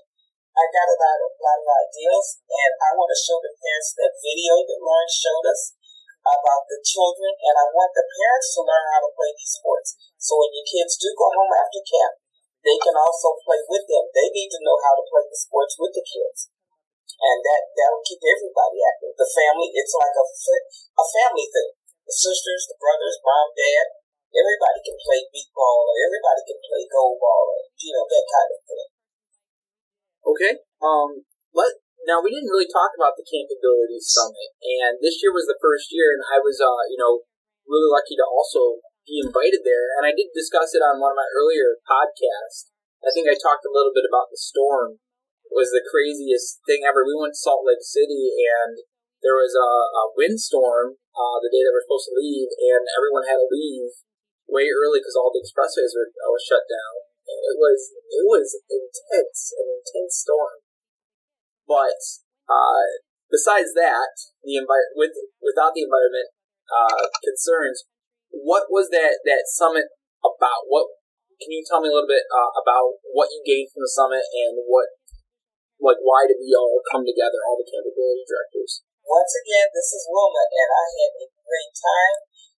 I 0.56 0.64
got 0.72 0.88
a 0.88 0.96
lot 0.96 1.20
of, 1.20 1.36
lot 1.36 1.60
of 1.60 1.68
ideas, 1.68 2.40
and 2.48 2.72
I 2.80 2.96
want 2.96 3.12
to 3.12 3.20
show 3.20 3.36
the 3.44 3.52
parents 3.52 3.92
that 4.00 4.16
video 4.24 4.56
that 4.64 4.80
Lauren 4.80 5.12
showed 5.12 5.44
us 5.52 5.76
about 6.24 6.64
the 6.64 6.80
children, 6.80 7.28
and 7.28 7.54
I 7.60 7.68
want 7.76 7.92
the 7.92 8.08
parents 8.08 8.56
to 8.56 8.64
learn 8.64 8.86
how 8.88 9.04
to 9.04 9.12
play 9.12 9.36
these 9.36 9.52
sports. 9.52 10.00
So 10.16 10.32
when 10.40 10.56
your 10.56 10.64
kids 10.64 10.96
do 10.96 11.12
go 11.12 11.28
home 11.28 11.52
after 11.60 11.84
camp, 11.84 12.24
they 12.64 12.80
can 12.80 12.96
also 12.96 13.36
play 13.44 13.60
with 13.68 13.84
them. 13.84 14.08
They 14.16 14.32
need 14.32 14.48
to 14.56 14.64
know 14.64 14.80
how 14.80 14.96
to 14.96 15.04
play 15.04 15.28
the 15.28 15.36
sports 15.36 15.76
with 15.76 15.92
the 15.92 16.02
kids. 16.02 16.48
And 17.20 17.38
that, 17.44 17.62
that 17.76 17.92
will 17.92 18.08
keep 18.08 18.24
everybody 18.24 18.80
active. 18.80 19.12
The 19.12 19.28
family, 19.28 19.70
it's 19.76 19.92
like 19.92 20.16
a, 20.16 20.24
a 20.24 21.06
family 21.20 21.46
thing. 21.52 21.70
The 22.08 22.16
sisters, 22.16 22.64
the 22.64 22.80
brothers, 22.80 23.20
mom, 23.20 23.52
dad, 23.52 23.86
everybody 24.32 24.80
can 24.88 24.96
play 25.04 25.20
beep 25.30 25.52
ball, 25.52 25.84
or 25.84 25.96
everybody 26.00 26.42
can 26.48 26.60
play 26.64 26.82
goalball, 26.88 27.44
or, 27.44 27.60
you 27.76 27.92
know, 27.92 28.08
that 28.08 28.24
kind 28.24 28.50
of 28.56 28.60
thing. 28.64 28.95
Okay. 30.26 30.58
Um, 30.82 31.22
let 31.54 31.70
now 32.06 32.18
we 32.22 32.34
didn't 32.34 32.50
really 32.50 32.70
talk 32.70 32.94
about 32.98 33.14
the 33.14 33.26
Campability 33.26 33.98
Summit, 34.02 34.54
and 34.62 34.98
this 34.98 35.22
year 35.22 35.34
was 35.34 35.46
the 35.46 35.58
first 35.58 35.90
year, 35.90 36.14
and 36.14 36.22
I 36.26 36.38
was, 36.42 36.58
uh, 36.62 36.82
you 36.90 36.98
know, 36.98 37.26
really 37.66 37.90
lucky 37.90 38.14
to 38.18 38.26
also 38.26 38.82
be 39.06 39.22
invited 39.22 39.62
there. 39.62 39.90
And 39.98 40.06
I 40.06 40.14
did 40.14 40.30
discuss 40.34 40.74
it 40.74 40.82
on 40.82 41.02
one 41.02 41.14
of 41.14 41.18
my 41.18 41.26
earlier 41.34 41.78
podcasts. 41.82 42.70
I 43.02 43.10
think 43.14 43.26
I 43.26 43.38
talked 43.38 43.66
a 43.66 43.74
little 43.74 43.94
bit 43.94 44.06
about 44.06 44.30
the 44.30 44.38
storm. 44.38 45.02
It 45.46 45.54
was 45.54 45.70
the 45.70 45.86
craziest 45.86 46.62
thing 46.66 46.82
ever. 46.82 47.06
We 47.06 47.14
went 47.14 47.38
to 47.38 47.42
Salt 47.42 47.66
Lake 47.66 47.82
City, 47.82 48.34
and 48.34 48.82
there 49.22 49.38
was 49.38 49.54
a, 49.54 49.70
a 49.94 50.04
windstorm 50.14 50.98
uh, 51.14 51.38
the 51.42 51.50
day 51.50 51.62
that 51.62 51.74
we 51.74 51.78
are 51.78 51.86
supposed 51.86 52.10
to 52.10 52.18
leave, 52.18 52.50
and 52.50 52.82
everyone 52.98 53.26
had 53.30 53.42
to 53.42 53.50
leave 53.50 53.94
way 54.46 54.70
early 54.70 55.02
because 55.02 55.18
all 55.18 55.30
the 55.34 55.42
expressways 55.42 55.94
were 55.94 56.10
uh, 56.10 56.38
shut 56.38 56.66
down 56.66 57.05
it 57.26 57.56
was 57.58 57.80
it 57.90 58.24
was 58.24 58.46
intense, 58.70 59.52
an 59.58 59.66
intense 59.82 60.22
storm. 60.22 60.62
But 61.66 61.98
uh, 62.46 62.86
besides 63.26 63.74
that, 63.74 64.14
the 64.46 64.54
envi- 64.62 64.94
with 64.94 65.14
without 65.42 65.74
the 65.74 65.82
environment 65.82 66.30
uh, 66.70 67.10
concerns, 67.22 67.86
what 68.30 68.70
was 68.70 68.90
that 68.94 69.22
that 69.26 69.50
summit 69.50 69.90
about? 70.22 70.70
What 70.70 70.86
can 71.42 71.52
you 71.52 71.60
tell 71.66 71.82
me 71.82 71.90
a 71.90 71.94
little 71.94 72.08
bit 72.08 72.24
uh, 72.30 72.50
about 72.54 73.02
what 73.12 73.28
you 73.34 73.42
gained 73.44 73.68
from 73.74 73.84
the 73.84 73.92
summit 73.92 74.24
and 74.24 74.62
what 74.64 74.88
like 75.82 76.00
why 76.00 76.24
did 76.24 76.40
we 76.40 76.54
all 76.56 76.80
come 76.88 77.04
together, 77.04 77.42
all 77.44 77.58
the 77.58 77.68
capability 77.68 78.24
directors? 78.24 78.86
Once 79.06 79.34
again, 79.38 79.70
this 79.70 79.94
is 79.94 80.02
Wilma, 80.10 80.42
and 80.50 80.70
I 80.72 80.86
had 80.98 81.12
a 81.22 81.26
great 81.46 81.72
time 81.78 82.16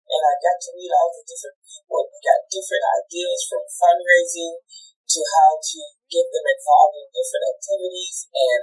and 0.07 0.23
I 0.23 0.33
got 0.39 0.57
to 0.63 0.71
meet 0.79 0.91
all 0.91 1.11
the 1.11 1.23
different 1.27 1.59
people. 1.67 2.07
We 2.07 2.19
got 2.23 2.47
different 2.47 2.85
ideas 3.03 3.39
from 3.51 3.63
fundraising 3.67 4.55
to 4.63 5.19
how 5.23 5.51
to 5.59 5.79
get 6.07 6.27
them 6.31 6.47
involved 6.47 6.95
in 6.99 7.07
different 7.11 7.45
activities, 7.47 8.17
and 8.31 8.61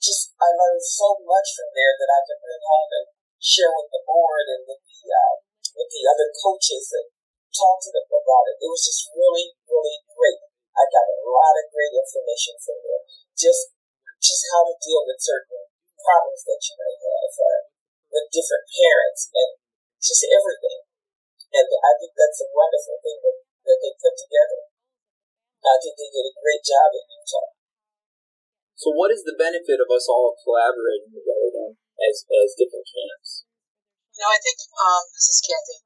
just 0.00 0.32
I 0.40 0.48
learned 0.56 0.84
so 0.84 1.20
much 1.24 1.48
from 1.56 1.68
there 1.76 1.94
that 2.00 2.10
I 2.10 2.20
could 2.24 2.40
bring 2.40 2.64
home 2.64 2.90
and 3.00 3.06
share 3.40 3.72
with 3.72 3.88
the 3.92 4.04
board 4.04 4.46
and 4.48 4.62
with 4.64 4.80
the 4.84 5.00
uh, 5.08 5.34
with 5.76 5.88
the 5.92 6.04
other 6.08 6.28
coaches 6.36 6.88
and 6.96 7.08
talk 7.52 7.76
to 7.84 7.90
them 7.92 8.08
about 8.08 8.44
it. 8.52 8.60
It 8.64 8.68
was 8.68 8.84
just 8.84 9.12
really, 9.12 9.52
really 9.68 9.96
great. 10.16 10.40
I 10.76 10.84
got 10.88 11.04
a 11.04 11.18
lot 11.28 11.54
of 11.60 11.72
great 11.72 11.92
information 11.92 12.56
from 12.60 12.78
there. 12.80 13.04
Just 13.36 13.76
just 14.20 14.44
how 14.52 14.68
to 14.68 14.74
deal 14.76 15.04
with 15.08 15.20
certain 15.20 15.64
problems 15.96 16.44
that 16.44 16.60
you 16.60 16.74
may 16.76 16.94
have 16.96 17.34
uh, 17.40 17.60
with 18.12 18.26
different 18.32 18.64
parents 18.68 19.32
and 19.32 19.50
just 20.00 20.24
everything. 20.26 20.80
And 21.52 21.66
I 21.66 21.92
think 22.00 22.12
that's 22.16 22.40
a 22.40 22.48
wonderful 22.50 22.96
thing 23.04 23.18
that, 23.20 23.36
that 23.68 23.78
they 23.84 23.92
put 24.00 24.14
together. 24.16 24.60
I 25.60 25.76
think 25.76 25.94
they 25.94 26.08
did 26.08 26.24
a 26.24 26.40
great 26.40 26.64
job 26.64 26.88
in 26.96 27.04
Utah. 27.04 27.52
So, 28.80 28.88
what 28.96 29.12
is 29.12 29.28
the 29.28 29.36
benefit 29.36 29.76
of 29.76 29.92
us 29.92 30.08
all 30.08 30.40
collaborating 30.40 31.12
together 31.12 31.52
then, 31.52 31.76
as 32.00 32.24
as 32.32 32.56
different 32.56 32.88
camps? 32.88 33.44
You 34.16 34.24
know, 34.24 34.32
I 34.32 34.40
think 34.40 34.56
um, 34.72 35.04
this 35.12 35.28
is 35.28 35.44
Kathy, 35.44 35.84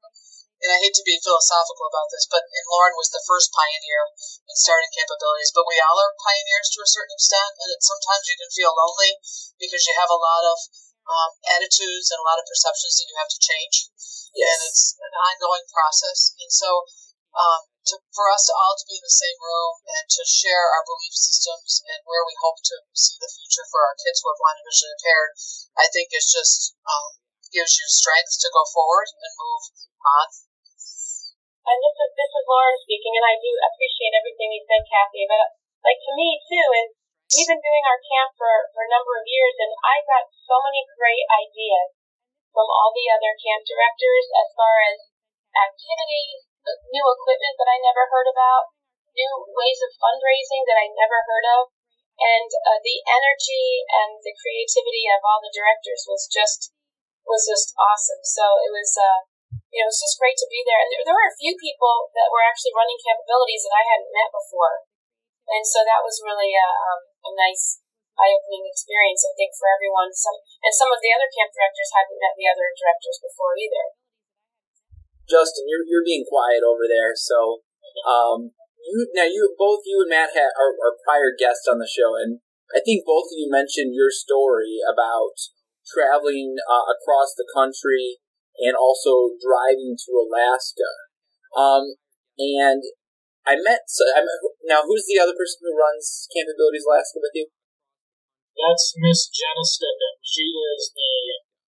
and 0.63 0.71
I 0.71 0.79
hate 0.79 0.95
to 0.95 1.03
be 1.03 1.19
philosophical 1.19 1.91
about 1.91 2.07
this, 2.07 2.23
but 2.31 2.47
and 2.47 2.67
Lauren 2.71 2.95
was 2.95 3.11
the 3.11 3.19
first 3.27 3.51
pioneer 3.51 4.15
in 4.47 4.55
starting 4.55 4.95
Campabilities. 4.95 5.51
But 5.51 5.67
we 5.67 5.75
all 5.83 5.99
are 5.99 6.15
pioneers 6.23 6.71
to 6.71 6.87
a 6.87 6.87
certain 6.87 7.19
extent, 7.19 7.51
and 7.59 7.69
it, 7.75 7.83
sometimes 7.83 8.31
you 8.31 8.39
can 8.39 8.51
feel 8.55 8.71
lonely 8.71 9.19
because 9.59 9.83
you 9.83 9.93
have 9.99 10.11
a 10.15 10.23
lot 10.23 10.47
of 10.47 10.57
um, 11.05 11.31
attitudes 11.45 12.09
and 12.09 12.19
a 12.19 12.27
lot 12.27 12.41
of 12.41 12.49
perceptions 12.49 12.97
that 12.97 13.07
you 13.09 13.15
have 13.17 13.31
to 13.31 13.39
change. 13.39 13.75
Yes. 14.33 14.49
And 14.49 14.59
it's 14.69 14.83
an 14.99 15.13
ongoing 15.15 15.65
process. 15.71 16.35
And 16.41 16.51
so, 16.51 16.69
um, 17.35 17.61
to, 17.85 17.95
for 18.17 18.25
us 18.33 18.49
to 18.49 18.53
all 18.55 18.73
to 18.73 18.87
be 18.89 18.97
in 18.97 19.05
the 19.05 19.21
same 19.21 19.37
room 19.37 19.73
and 19.85 20.05
to 20.09 20.23
share 20.25 20.65
our 20.73 20.83
belief 20.87 21.13
systems 21.13 21.85
and 21.85 22.01
where 22.09 22.25
we 22.25 22.33
hope 22.41 22.57
to 22.65 22.75
see 22.97 23.19
the 23.21 23.29
future 23.29 23.67
for 23.69 23.85
our 23.85 23.95
kids 24.01 24.23
who 24.23 24.31
are 24.33 24.39
blind 24.41 24.57
and 24.57 24.65
visually 24.65 24.95
impaired, 24.97 25.31
I 25.77 25.85
think 25.93 26.09
it's 26.09 26.33
just 26.33 26.73
um, 26.87 27.21
gives 27.53 27.77
you 27.77 27.85
strength 27.85 28.33
to 28.41 28.49
go 28.49 28.63
forward 28.73 29.05
and 29.13 29.31
move 29.37 29.63
on. 30.01 30.27
And 31.65 31.77
this 31.81 31.95
is 31.97 32.11
this 32.13 32.31
is 32.33 32.45
Lauren 32.45 32.77
speaking, 32.85 33.13
and 33.17 33.25
I 33.25 33.35
do 33.41 33.51
appreciate 33.69 34.13
everything 34.17 34.49
you 34.53 34.61
said, 34.69 34.85
Kathy. 34.85 35.25
But 35.25 35.45
like 35.81 35.97
to 36.01 36.11
me 36.13 36.29
too 36.45 36.67
is 36.81 36.89
we've 37.33 37.49
been 37.49 37.61
doing 37.61 37.85
our 37.89 38.01
camp 38.05 38.29
for, 38.37 38.69
for 38.75 38.85
a 38.85 38.93
number 38.93 39.13
of 39.17 39.25
years, 39.25 39.55
and 39.57 39.73
I 39.81 40.05
got 40.05 40.29
so 40.29 40.61
many 40.61 40.85
great 40.93 41.25
ideas 41.33 41.97
from 42.53 42.69
all 42.69 42.93
the 42.93 43.09
other 43.09 43.33
camp 43.41 43.65
directors 43.65 44.25
as 44.39 44.47
far 44.53 44.75
as 44.85 44.97
activities, 45.55 46.47
new 46.93 47.05
equipment 47.05 47.55
that 47.57 47.71
I 47.71 47.83
never 47.83 48.07
heard 48.13 48.29
about, 48.29 48.71
new 49.11 49.31
ways 49.51 49.79
of 49.83 49.97
fundraising 49.97 50.63
that 50.69 50.79
I 50.79 50.87
never 50.91 51.19
heard 51.25 51.47
of, 51.59 51.73
and 52.15 52.47
uh, 52.47 52.79
the 52.79 52.97
energy 53.11 53.83
and 53.91 54.15
the 54.23 54.35
creativity 54.39 55.11
of 55.11 55.19
all 55.27 55.43
the 55.43 55.51
directors 55.51 56.07
was 56.07 56.29
just 56.31 56.71
was 57.27 57.43
just 57.43 57.73
awesome. 57.75 58.21
So 58.21 58.45
it 58.61 58.69
was, 58.69 58.93
uh, 59.01 59.25
you 59.73 59.81
know, 59.81 59.89
it 59.89 59.91
was 59.91 59.99
just 59.99 60.21
great 60.21 60.37
to 60.37 60.47
be 60.47 60.61
there. 60.61 60.77
And 60.77 60.93
there, 60.93 61.03
there 61.09 61.17
were 61.17 61.31
a 61.33 61.41
few 61.41 61.57
people 61.57 62.13
that 62.13 62.29
were 62.29 62.45
actually 62.45 62.77
running 62.77 63.01
Campabilities 63.01 63.65
that 63.65 63.75
I 63.75 63.83
hadn't 63.83 64.13
met 64.15 64.29
before, 64.31 64.85
and 65.51 65.63
so 65.65 65.83
that 65.83 66.05
was 66.05 66.23
really 66.23 66.53
uh, 66.55 66.77
um, 66.87 67.01
a 67.25 67.33
nice 67.33 67.81
eye-opening 68.15 68.63
experience, 68.69 69.25
I 69.27 69.33
think, 69.35 69.51
for 69.57 69.67
everyone. 69.67 70.13
Some 70.15 70.37
and 70.63 70.73
some 70.73 70.91
of 70.93 71.01
the 71.03 71.11
other 71.11 71.27
camp 71.27 71.51
directors 71.51 71.91
haven't 71.91 72.21
met 72.21 72.35
the 72.37 72.47
other 72.47 72.67
directors 72.71 73.17
before 73.19 73.53
either. 73.59 73.85
Justin, 75.25 75.65
you're 75.67 75.85
you're 75.89 76.05
being 76.05 76.23
quiet 76.23 76.61
over 76.61 76.85
there, 76.85 77.17
so 77.17 77.65
um, 78.05 78.53
you 78.85 79.09
now 79.17 79.27
you 79.27 79.51
both 79.57 79.83
you 79.83 80.05
and 80.05 80.11
Matt 80.13 80.37
had, 80.37 80.53
are, 80.55 80.73
are 80.77 81.01
prior 81.03 81.33
guests 81.33 81.65
on 81.65 81.81
the 81.81 81.89
show, 81.89 82.13
and 82.15 82.45
I 82.71 82.79
think 82.85 83.03
both 83.03 83.33
of 83.33 83.37
you 83.37 83.49
mentioned 83.49 83.97
your 83.97 84.13
story 84.13 84.79
about 84.85 85.35
traveling 85.85 86.57
uh, 86.65 86.85
across 86.89 87.33
the 87.37 87.45
country 87.49 88.21
and 88.57 88.73
also 88.73 89.35
driving 89.37 89.93
to 89.93 90.11
Alaska. 90.17 90.89
Um, 91.53 91.99
and 92.37 92.83
I 93.45 93.53
met, 93.61 93.85
so 93.85 94.01
I 94.09 94.25
met, 94.25 94.41
now 94.65 94.81
who's 94.81 95.05
the 95.05 95.21
other 95.21 95.37
person 95.37 95.61
who 95.61 95.77
runs 95.77 96.25
Campabilities 96.33 96.81
Alaska 96.81 97.21
with 97.21 97.37
you? 97.37 97.45
That's 98.57 98.97
Miss 98.97 99.29
Jenna 99.29 99.61
Stippen. 99.61 100.17
She 100.25 100.49
is 100.49 100.89
the 100.97 101.13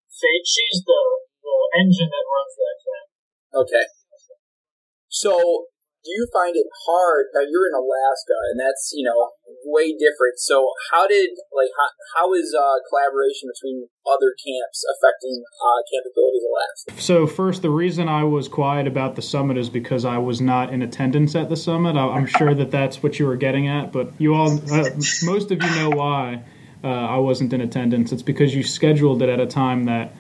fate. 0.10 0.48
She's 0.48 0.82
the, 0.82 1.02
the 1.46 1.56
engine 1.78 2.10
that 2.10 2.26
runs 2.26 2.54
that 2.58 2.78
thing. 2.82 3.06
Okay. 3.62 3.86
So 5.06 5.70
do 6.08 6.12
you 6.16 6.24
find 6.32 6.56
it 6.56 6.72
hard 6.88 7.28
now 7.36 7.44
you're 7.44 7.68
in 7.68 7.76
alaska 7.76 8.38
and 8.48 8.56
that's 8.56 8.96
you 8.96 9.04
know 9.04 9.36
way 9.68 9.92
different. 9.92 10.38
So 10.38 10.72
how 10.92 11.08
did 11.08 11.30
like 11.56 11.70
how, 11.76 11.90
how 12.16 12.34
is 12.34 12.56
uh, 12.58 12.80
collaboration 12.90 13.50
between 13.52 13.88
other 14.08 14.34
camps 14.40 14.84
affecting 14.96 15.44
uh, 15.44 15.80
Campabilities 15.92 16.46
alaska? 16.48 17.02
So 17.02 17.28
first 17.28 17.62
the 17.62 17.70
reason 17.70 18.08
i 18.08 18.24
was 18.24 18.48
quiet 18.48 18.88
about 18.88 19.16
the 19.16 19.22
summit 19.22 19.58
is 19.58 19.70
because 19.70 20.06
i 20.06 20.18
was 20.18 20.42
not 20.42 20.74
in 20.74 20.82
attendance 20.82 21.36
at 21.36 21.50
the 21.50 21.58
summit. 21.58 21.96
I'm 21.96 22.26
sure 22.26 22.54
that 22.54 22.72
that's 22.72 23.04
what 23.04 23.20
you 23.20 23.28
were 23.28 23.38
getting 23.38 23.68
at 23.68 23.92
but 23.92 24.12
you 24.18 24.34
all 24.34 24.54
uh, 24.72 24.90
most 25.24 25.52
of 25.52 25.62
you 25.62 25.76
know 25.76 25.90
why 25.90 26.44
uh, 26.84 26.88
i 26.88 27.18
wasn't 27.18 27.54
in 27.54 27.62
attendance. 27.62 28.12
It's 28.12 28.24
because 28.24 28.56
you 28.56 28.64
scheduled 28.64 29.22
it 29.22 29.30
at 29.30 29.40
a 29.40 29.48
time 29.48 29.86
that 29.86 30.14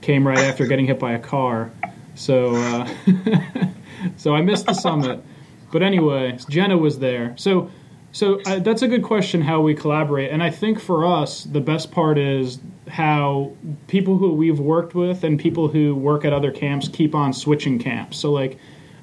came 0.00 0.26
right 0.26 0.38
after 0.38 0.66
getting 0.66 0.86
hit 0.86 0.98
by 0.98 1.12
a 1.12 1.18
car. 1.18 1.72
So 2.14 2.54
uh, 2.54 2.88
so 4.16 4.34
I 4.34 4.42
missed 4.42 4.66
the 4.66 4.74
summit. 4.74 5.22
But 5.72 5.82
anyway, 5.82 6.38
Jenna 6.48 6.78
was 6.78 6.98
there. 6.98 7.34
So 7.36 7.70
so 8.16 8.40
uh, 8.46 8.60
that's 8.60 8.80
a 8.80 8.88
good 8.88 9.02
question 9.02 9.42
how 9.42 9.60
we 9.60 9.74
collaborate. 9.74 10.30
And 10.30 10.42
I 10.42 10.48
think 10.48 10.80
for 10.80 11.04
us, 11.04 11.44
the 11.44 11.60
best 11.60 11.90
part 11.90 12.16
is 12.16 12.58
how 12.88 13.52
people 13.88 14.16
who 14.16 14.32
we've 14.32 14.58
worked 14.58 14.94
with 14.94 15.22
and 15.22 15.38
people 15.38 15.68
who 15.68 15.94
work 15.94 16.24
at 16.24 16.32
other 16.32 16.50
camps 16.50 16.88
keep 16.88 17.14
on 17.14 17.34
switching 17.34 17.78
camps. 17.78 18.16
So 18.16 18.32
like 18.32 18.58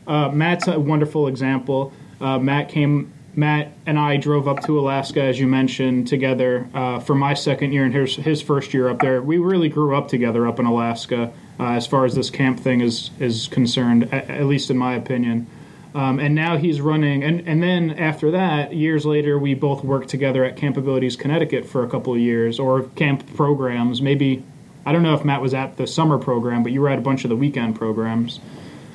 uh, 0.08 0.30
Matt's 0.30 0.68
a 0.68 0.80
wonderful 0.80 1.28
example. 1.28 1.94
Uh, 2.20 2.40
Matt 2.40 2.70
came. 2.70 3.14
Matt 3.36 3.74
and 3.88 3.98
I 3.98 4.18
drove 4.18 4.48
up 4.48 4.64
to 4.66 4.80
Alaska, 4.80 5.22
as 5.22 5.40
you 5.40 5.48
mentioned, 5.48 6.08
together 6.08 6.70
uh, 6.74 7.00
for 7.00 7.16
my 7.16 7.34
second 7.34 7.72
year 7.72 7.84
and 7.84 7.94
his, 7.94 8.16
his 8.16 8.44
first 8.44 8.74
year 8.76 8.90
up 8.90 9.00
there. 9.00 9.24
We 9.24 9.38
really 9.38 9.70
grew 9.70 9.96
up 9.96 10.08
together 10.08 10.48
up 10.48 10.60
in 10.60 10.68
Alaska 10.68 11.34
uh, 11.60 11.72
as 11.72 11.88
far 11.88 12.06
as 12.06 12.16
this 12.16 12.30
camp 12.30 12.60
thing 12.60 12.82
is 12.82 13.12
is 13.20 13.48
concerned, 13.48 14.14
at, 14.14 14.30
at 14.30 14.46
least 14.46 14.70
in 14.70 14.78
my 14.78 14.96
opinion. 14.96 15.48
Um, 15.96 16.20
and 16.20 16.34
now 16.34 16.58
he's 16.58 16.82
running, 16.82 17.24
and, 17.24 17.48
and 17.48 17.62
then 17.62 17.92
after 17.92 18.32
that, 18.32 18.74
years 18.74 19.06
later, 19.06 19.38
we 19.38 19.54
both 19.54 19.84
worked 19.84 20.10
together 20.10 20.44
at 20.44 20.58
Camp 20.58 20.76
Abilities 20.76 21.16
Connecticut 21.16 21.68
for 21.68 21.84
a 21.84 21.88
couple 21.88 22.14
of 22.14 22.20
years, 22.20 22.60
or 22.60 22.84
camp 22.96 23.36
programs. 23.36 24.02
Maybe, 24.02 24.44
I 24.88 24.92
don't 24.92 25.04
know 25.04 25.14
if 25.14 25.24
Matt 25.24 25.40
was 25.40 25.54
at 25.54 25.78
the 25.78 25.86
summer 25.86 26.18
program, 26.18 26.64
but 26.64 26.72
you 26.72 26.82
were 26.82 26.90
at 26.90 26.98
a 26.98 27.02
bunch 27.04 27.26
of 27.26 27.30
the 27.30 27.36
weekend 27.36 27.76
programs. 27.76 28.40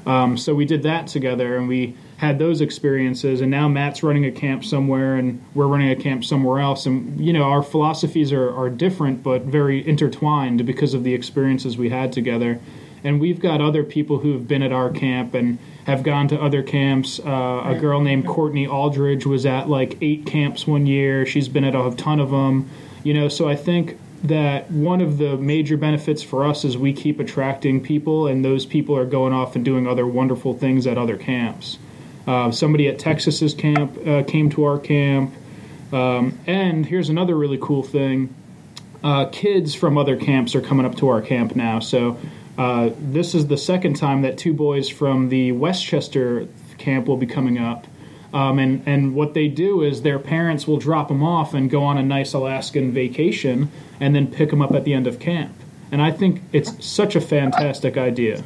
Um, 0.08 0.38
so 0.38 0.54
we 0.54 0.64
did 0.64 0.82
that 0.84 1.06
together, 1.06 1.58
and 1.58 1.68
we 1.68 1.94
had 2.16 2.38
those 2.38 2.62
experiences. 2.62 3.42
And 3.42 3.50
now 3.50 3.68
Matt's 3.68 4.02
running 4.02 4.24
a 4.24 4.32
camp 4.32 4.64
somewhere, 4.64 5.16
and 5.16 5.44
we're 5.54 5.66
running 5.66 5.90
a 5.90 5.96
camp 5.96 6.24
somewhere 6.24 6.60
else. 6.60 6.86
And 6.86 7.20
you 7.20 7.32
know, 7.32 7.42
our 7.42 7.62
philosophies 7.62 8.32
are, 8.32 8.50
are 8.56 8.70
different, 8.70 9.22
but 9.22 9.42
very 9.42 9.86
intertwined 9.86 10.64
because 10.64 10.94
of 10.94 11.04
the 11.04 11.12
experiences 11.12 11.76
we 11.76 11.90
had 11.90 12.12
together. 12.12 12.58
And 13.04 13.20
we've 13.20 13.38
got 13.38 13.60
other 13.60 13.84
people 13.84 14.18
who 14.18 14.32
have 14.32 14.48
been 14.48 14.62
at 14.62 14.72
our 14.72 14.90
camp 14.90 15.34
and 15.34 15.58
have 15.84 16.02
gone 16.02 16.26
to 16.28 16.40
other 16.40 16.62
camps. 16.62 17.20
Uh, 17.20 17.62
a 17.66 17.78
girl 17.78 18.00
named 18.00 18.26
Courtney 18.26 18.66
Aldridge 18.66 19.26
was 19.26 19.44
at 19.44 19.68
like 19.68 19.98
eight 20.00 20.24
camps 20.24 20.66
one 20.66 20.86
year. 20.86 21.26
She's 21.26 21.48
been 21.48 21.64
at 21.64 21.74
a 21.74 21.94
ton 21.96 22.18
of 22.18 22.30
them. 22.30 22.68
You 23.04 23.14
know, 23.14 23.28
so 23.28 23.46
I 23.46 23.56
think 23.56 23.98
that 24.24 24.70
one 24.70 25.00
of 25.00 25.18
the 25.18 25.36
major 25.36 25.76
benefits 25.76 26.22
for 26.22 26.44
us 26.44 26.64
is 26.64 26.76
we 26.76 26.92
keep 26.92 27.20
attracting 27.20 27.82
people, 27.82 28.26
and 28.26 28.44
those 28.44 28.66
people 28.66 28.96
are 28.96 29.04
going 29.04 29.32
off 29.32 29.56
and 29.56 29.64
doing 29.64 29.86
other 29.86 30.06
wonderful 30.06 30.54
things 30.54 30.86
at 30.86 30.98
other 30.98 31.16
camps. 31.16 31.78
Uh, 32.26 32.50
somebody 32.50 32.88
at 32.88 32.98
Texas's 32.98 33.54
camp 33.54 33.96
uh, 34.06 34.22
came 34.24 34.50
to 34.50 34.64
our 34.64 34.78
camp. 34.78 35.32
Um, 35.92 36.38
and 36.46 36.84
here's 36.84 37.08
another 37.08 37.34
really 37.34 37.58
cool 37.60 37.82
thing 37.82 38.34
uh, 39.02 39.26
kids 39.26 39.74
from 39.74 39.96
other 39.96 40.16
camps 40.16 40.54
are 40.54 40.60
coming 40.60 40.84
up 40.84 40.96
to 40.96 41.08
our 41.08 41.22
camp 41.22 41.54
now. 41.54 41.78
So 41.78 42.18
uh, 42.56 42.90
this 42.98 43.34
is 43.34 43.46
the 43.46 43.56
second 43.56 43.94
time 43.94 44.22
that 44.22 44.38
two 44.38 44.52
boys 44.52 44.88
from 44.88 45.28
the 45.28 45.52
Westchester 45.52 46.48
camp 46.78 47.06
will 47.06 47.16
be 47.16 47.26
coming 47.26 47.58
up. 47.58 47.86
Um, 48.32 48.58
and, 48.58 48.82
and 48.86 49.14
what 49.14 49.34
they 49.34 49.48
do 49.48 49.82
is 49.82 50.02
their 50.02 50.18
parents 50.18 50.66
will 50.66 50.78
drop 50.78 51.08
them 51.08 51.22
off 51.22 51.54
and 51.54 51.70
go 51.70 51.82
on 51.82 51.96
a 51.96 52.02
nice 52.02 52.34
Alaskan 52.34 52.92
vacation 52.92 53.70
and 54.00 54.14
then 54.14 54.26
pick 54.26 54.50
them 54.50 54.60
up 54.60 54.74
at 54.74 54.84
the 54.84 54.92
end 54.92 55.06
of 55.06 55.18
camp. 55.18 55.54
And 55.90 56.02
I 56.02 56.10
think 56.10 56.42
it's 56.52 56.84
such 56.84 57.16
a 57.16 57.20
fantastic 57.20 57.96
idea. 57.96 58.44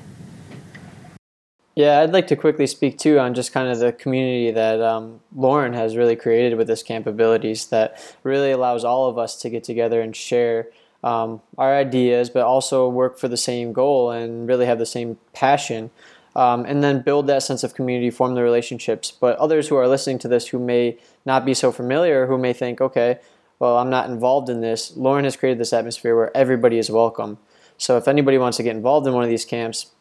Yeah, 1.75 2.01
I'd 2.01 2.13
like 2.13 2.27
to 2.27 2.37
quickly 2.37 2.67
speak 2.67 2.99
too 2.99 3.19
on 3.19 3.35
just 3.35 3.53
kind 3.53 3.69
of 3.69 3.79
the 3.79 3.93
community 3.93 4.51
that 4.51 4.81
um, 4.81 5.21
Lauren 5.35 5.73
has 5.73 5.97
really 5.97 6.17
created 6.17 6.59
with 6.59 6.67
this 6.67 6.83
Campabilities 6.83 7.71
that 7.71 8.17
really 8.23 8.51
allows 8.51 8.85
all 8.85 9.09
of 9.09 9.17
us 9.17 9.37
to 9.41 9.49
get 9.49 9.65
together 9.65 10.01
and 10.03 10.15
share 10.15 10.69
um, 11.03 11.41
our 11.57 11.75
ideas, 11.75 12.29
but 12.29 12.43
also 12.43 12.89
work 12.89 13.19
for 13.19 13.27
the 13.27 13.39
same 13.39 13.73
goal 13.73 14.11
and 14.11 14.47
really 14.47 14.67
have 14.67 14.79
the 14.79 14.87
same 14.87 15.19
passion. 15.33 15.91
Um, 16.35 16.65
and 16.65 16.83
then 16.83 17.03
build 17.03 17.27
that 17.27 17.43
sense 17.43 17.63
of 17.63 17.75
community, 17.75 18.11
form 18.11 18.35
the 18.35 18.43
relationships. 18.43 19.11
But 19.11 19.39
others 19.39 19.69
who 19.69 19.77
are 19.77 19.87
listening 19.87 20.19
to 20.21 20.29
this 20.29 20.49
who 20.49 20.59
may 20.59 20.99
not 21.27 21.45
be 21.45 21.53
so 21.53 21.71
familiar, 21.71 22.27
who 22.27 22.39
may 22.39 22.53
think, 22.55 22.81
okay, 22.81 23.19
well, 23.59 23.79
I'm 23.79 23.91
not 23.91 24.11
involved 24.11 24.49
in 24.49 24.61
this, 24.61 24.97
Lauren 24.97 25.23
has 25.23 25.37
created 25.37 25.61
this 25.61 25.73
atmosphere 25.73 26.17
where 26.17 26.37
everybody 26.37 26.79
is 26.79 26.91
welcome. 26.91 27.39
So 27.79 27.97
if 27.97 28.09
anybody 28.09 28.37
wants 28.37 28.57
to 28.57 28.65
get 28.65 28.75
involved 28.75 29.07
in 29.07 29.13
one 29.13 29.23
of 29.23 29.31
these 29.31 29.45
camps, 29.45 29.93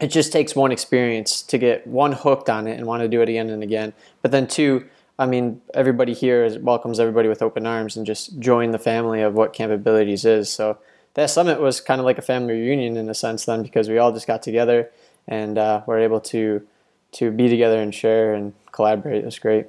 it 0.00 0.08
just 0.08 0.32
takes 0.32 0.54
one 0.54 0.70
experience 0.70 1.40
to 1.42 1.56
get 1.56 1.86
one 1.86 2.12
hooked 2.12 2.50
on 2.50 2.66
it 2.66 2.76
and 2.76 2.86
want 2.86 3.02
to 3.02 3.08
do 3.08 3.22
it 3.22 3.28
again 3.28 3.48
and 3.48 3.62
again. 3.62 3.94
But 4.20 4.32
then 4.32 4.46
two, 4.46 4.86
I 5.18 5.24
mean, 5.24 5.62
everybody 5.72 6.12
here 6.12 6.60
welcomes 6.60 7.00
everybody 7.00 7.28
with 7.28 7.40
open 7.40 7.66
arms 7.66 7.96
and 7.96 8.04
just 8.04 8.38
join 8.38 8.72
the 8.72 8.78
family 8.78 9.22
of 9.22 9.32
what 9.32 9.54
Camp 9.54 9.72
Abilities 9.72 10.26
is. 10.26 10.50
So 10.50 10.76
that 11.14 11.30
summit 11.30 11.58
was 11.58 11.80
kind 11.80 11.98
of 11.98 12.04
like 12.04 12.18
a 12.18 12.22
family 12.22 12.52
reunion 12.52 12.98
in 12.98 13.08
a 13.08 13.14
sense 13.14 13.46
then 13.46 13.62
because 13.62 13.88
we 13.88 13.96
all 13.96 14.12
just 14.12 14.26
got 14.26 14.42
together 14.42 14.90
and 15.28 15.58
uh, 15.58 15.82
were 15.86 15.98
able 15.98 16.20
to 16.20 16.66
to 17.12 17.30
be 17.30 17.48
together 17.48 17.80
and 17.80 17.94
share 17.94 18.34
and 18.34 18.52
collaborate. 18.72 19.22
It 19.22 19.24
was 19.24 19.38
great. 19.38 19.66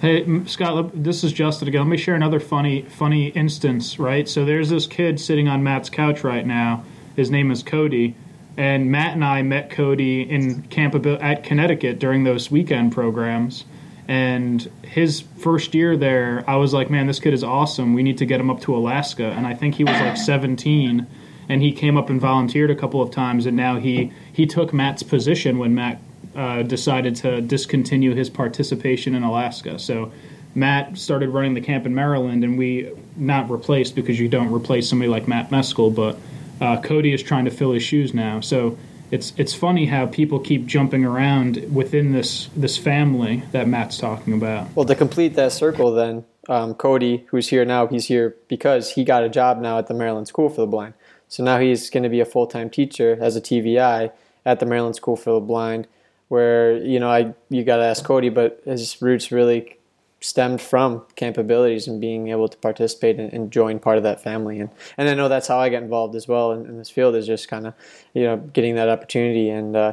Hey 0.00 0.44
Scott, 0.46 0.90
this 0.94 1.24
is 1.24 1.32
Justin 1.32 1.68
again. 1.68 1.82
Let 1.82 1.88
me 1.88 1.96
share 1.96 2.14
another 2.14 2.40
funny 2.40 2.82
funny 2.82 3.28
instance. 3.28 3.98
Right, 3.98 4.28
so 4.28 4.44
there's 4.44 4.70
this 4.70 4.86
kid 4.86 5.20
sitting 5.20 5.48
on 5.48 5.62
Matt's 5.62 5.90
couch 5.90 6.24
right 6.24 6.46
now. 6.46 6.84
His 7.16 7.30
name 7.30 7.50
is 7.50 7.62
Cody, 7.62 8.14
and 8.56 8.90
Matt 8.90 9.14
and 9.14 9.24
I 9.24 9.42
met 9.42 9.70
Cody 9.70 10.22
in 10.22 10.62
camp 10.62 10.94
at 11.06 11.42
Connecticut 11.42 11.98
during 11.98 12.24
those 12.24 12.50
weekend 12.50 12.92
programs 12.92 13.64
and 14.08 14.70
his 14.82 15.20
first 15.20 15.74
year 15.74 15.94
there, 15.94 16.42
I 16.48 16.56
was 16.56 16.72
like, 16.72 16.88
man, 16.88 17.06
this 17.06 17.20
kid 17.20 17.34
is 17.34 17.44
awesome. 17.44 17.92
We 17.92 18.02
need 18.02 18.16
to 18.18 18.26
get 18.26 18.40
him 18.40 18.50
up 18.50 18.60
to 18.62 18.74
Alaska. 18.74 19.26
And 19.26 19.46
I 19.46 19.52
think 19.52 19.74
he 19.74 19.84
was 19.84 20.00
like 20.00 20.16
17, 20.16 21.06
and 21.48 21.62
he 21.62 21.72
came 21.72 21.96
up 21.96 22.10
and 22.10 22.20
volunteered 22.20 22.70
a 22.70 22.76
couple 22.76 23.00
of 23.00 23.10
times. 23.10 23.46
And 23.46 23.56
now 23.56 23.78
he 23.78 24.12
he 24.32 24.46
took 24.46 24.72
Matt's 24.72 25.02
position 25.02 25.58
when 25.58 25.74
Matt 25.74 26.00
uh, 26.36 26.62
decided 26.62 27.16
to 27.16 27.40
discontinue 27.40 28.14
his 28.14 28.30
participation 28.30 29.14
in 29.14 29.22
Alaska. 29.22 29.78
So 29.78 30.12
Matt 30.54 30.98
started 30.98 31.30
running 31.30 31.54
the 31.54 31.60
camp 31.60 31.86
in 31.86 31.94
Maryland, 31.94 32.44
and 32.44 32.58
we 32.58 32.90
not 33.16 33.50
replaced 33.50 33.94
because 33.94 34.18
you 34.18 34.28
don't 34.28 34.52
replace 34.52 34.88
somebody 34.88 35.08
like 35.08 35.28
Matt 35.28 35.50
Meskel, 35.50 35.94
but 35.94 36.16
uh, 36.60 36.80
Cody 36.80 37.12
is 37.12 37.22
trying 37.22 37.44
to 37.44 37.50
fill 37.50 37.72
his 37.72 37.82
shoes 37.82 38.14
now. 38.14 38.40
So 38.40 38.76
it's 39.10 39.32
it's 39.36 39.54
funny 39.54 39.86
how 39.86 40.06
people 40.06 40.38
keep 40.38 40.66
jumping 40.66 41.04
around 41.04 41.74
within 41.74 42.12
this 42.12 42.48
this 42.56 42.76
family 42.76 43.42
that 43.52 43.68
Matt's 43.68 43.98
talking 43.98 44.34
about. 44.34 44.68
Well, 44.74 44.86
to 44.86 44.94
complete 44.94 45.34
that 45.34 45.52
circle, 45.52 45.92
then 45.92 46.24
um, 46.48 46.74
Cody, 46.74 47.26
who's 47.28 47.48
here 47.48 47.64
now, 47.64 47.86
he's 47.86 48.06
here 48.06 48.36
because 48.48 48.92
he 48.92 49.04
got 49.04 49.22
a 49.22 49.28
job 49.28 49.60
now 49.60 49.78
at 49.78 49.86
the 49.86 49.94
Maryland 49.94 50.28
School 50.28 50.48
for 50.48 50.60
the 50.60 50.66
Blind. 50.66 50.94
So 51.28 51.44
now 51.44 51.58
he's 51.58 51.90
going 51.90 52.02
to 52.02 52.08
be 52.08 52.20
a 52.20 52.24
full 52.24 52.46
time 52.46 52.70
teacher 52.70 53.16
as 53.20 53.36
a 53.36 53.40
TVI 53.40 54.12
at 54.44 54.60
the 54.60 54.66
Maryland 54.66 54.96
School 54.96 55.16
for 55.16 55.32
the 55.32 55.40
Blind. 55.40 55.86
Where 56.28 56.76
you 56.76 57.00
know 57.00 57.10
I 57.10 57.34
you 57.48 57.64
got 57.64 57.76
to 57.78 57.84
ask 57.84 58.04
Cody, 58.04 58.28
but 58.28 58.60
his 58.64 59.00
roots 59.00 59.32
really 59.32 59.78
stemmed 60.20 60.60
from 60.60 61.04
camp 61.14 61.38
abilities 61.38 61.86
and 61.86 62.00
being 62.00 62.28
able 62.28 62.48
to 62.48 62.56
participate 62.58 63.20
and, 63.20 63.32
and, 63.32 63.52
join 63.52 63.78
part 63.78 63.96
of 63.96 64.02
that 64.02 64.20
family 64.20 64.58
and 64.58 64.68
and 64.96 65.08
I 65.08 65.14
know 65.14 65.28
that's 65.28 65.46
how 65.46 65.60
I 65.60 65.68
get 65.68 65.80
involved 65.80 66.16
as 66.16 66.26
well 66.26 66.50
in, 66.50 66.66
in 66.66 66.76
this 66.76 66.90
field 66.90 67.14
is 67.14 67.24
just 67.24 67.46
kind 67.46 67.68
of 67.68 67.74
you 68.14 68.24
know 68.24 68.36
getting 68.36 68.74
that 68.74 68.88
opportunity 68.88 69.48
and 69.48 69.76
uh, 69.76 69.92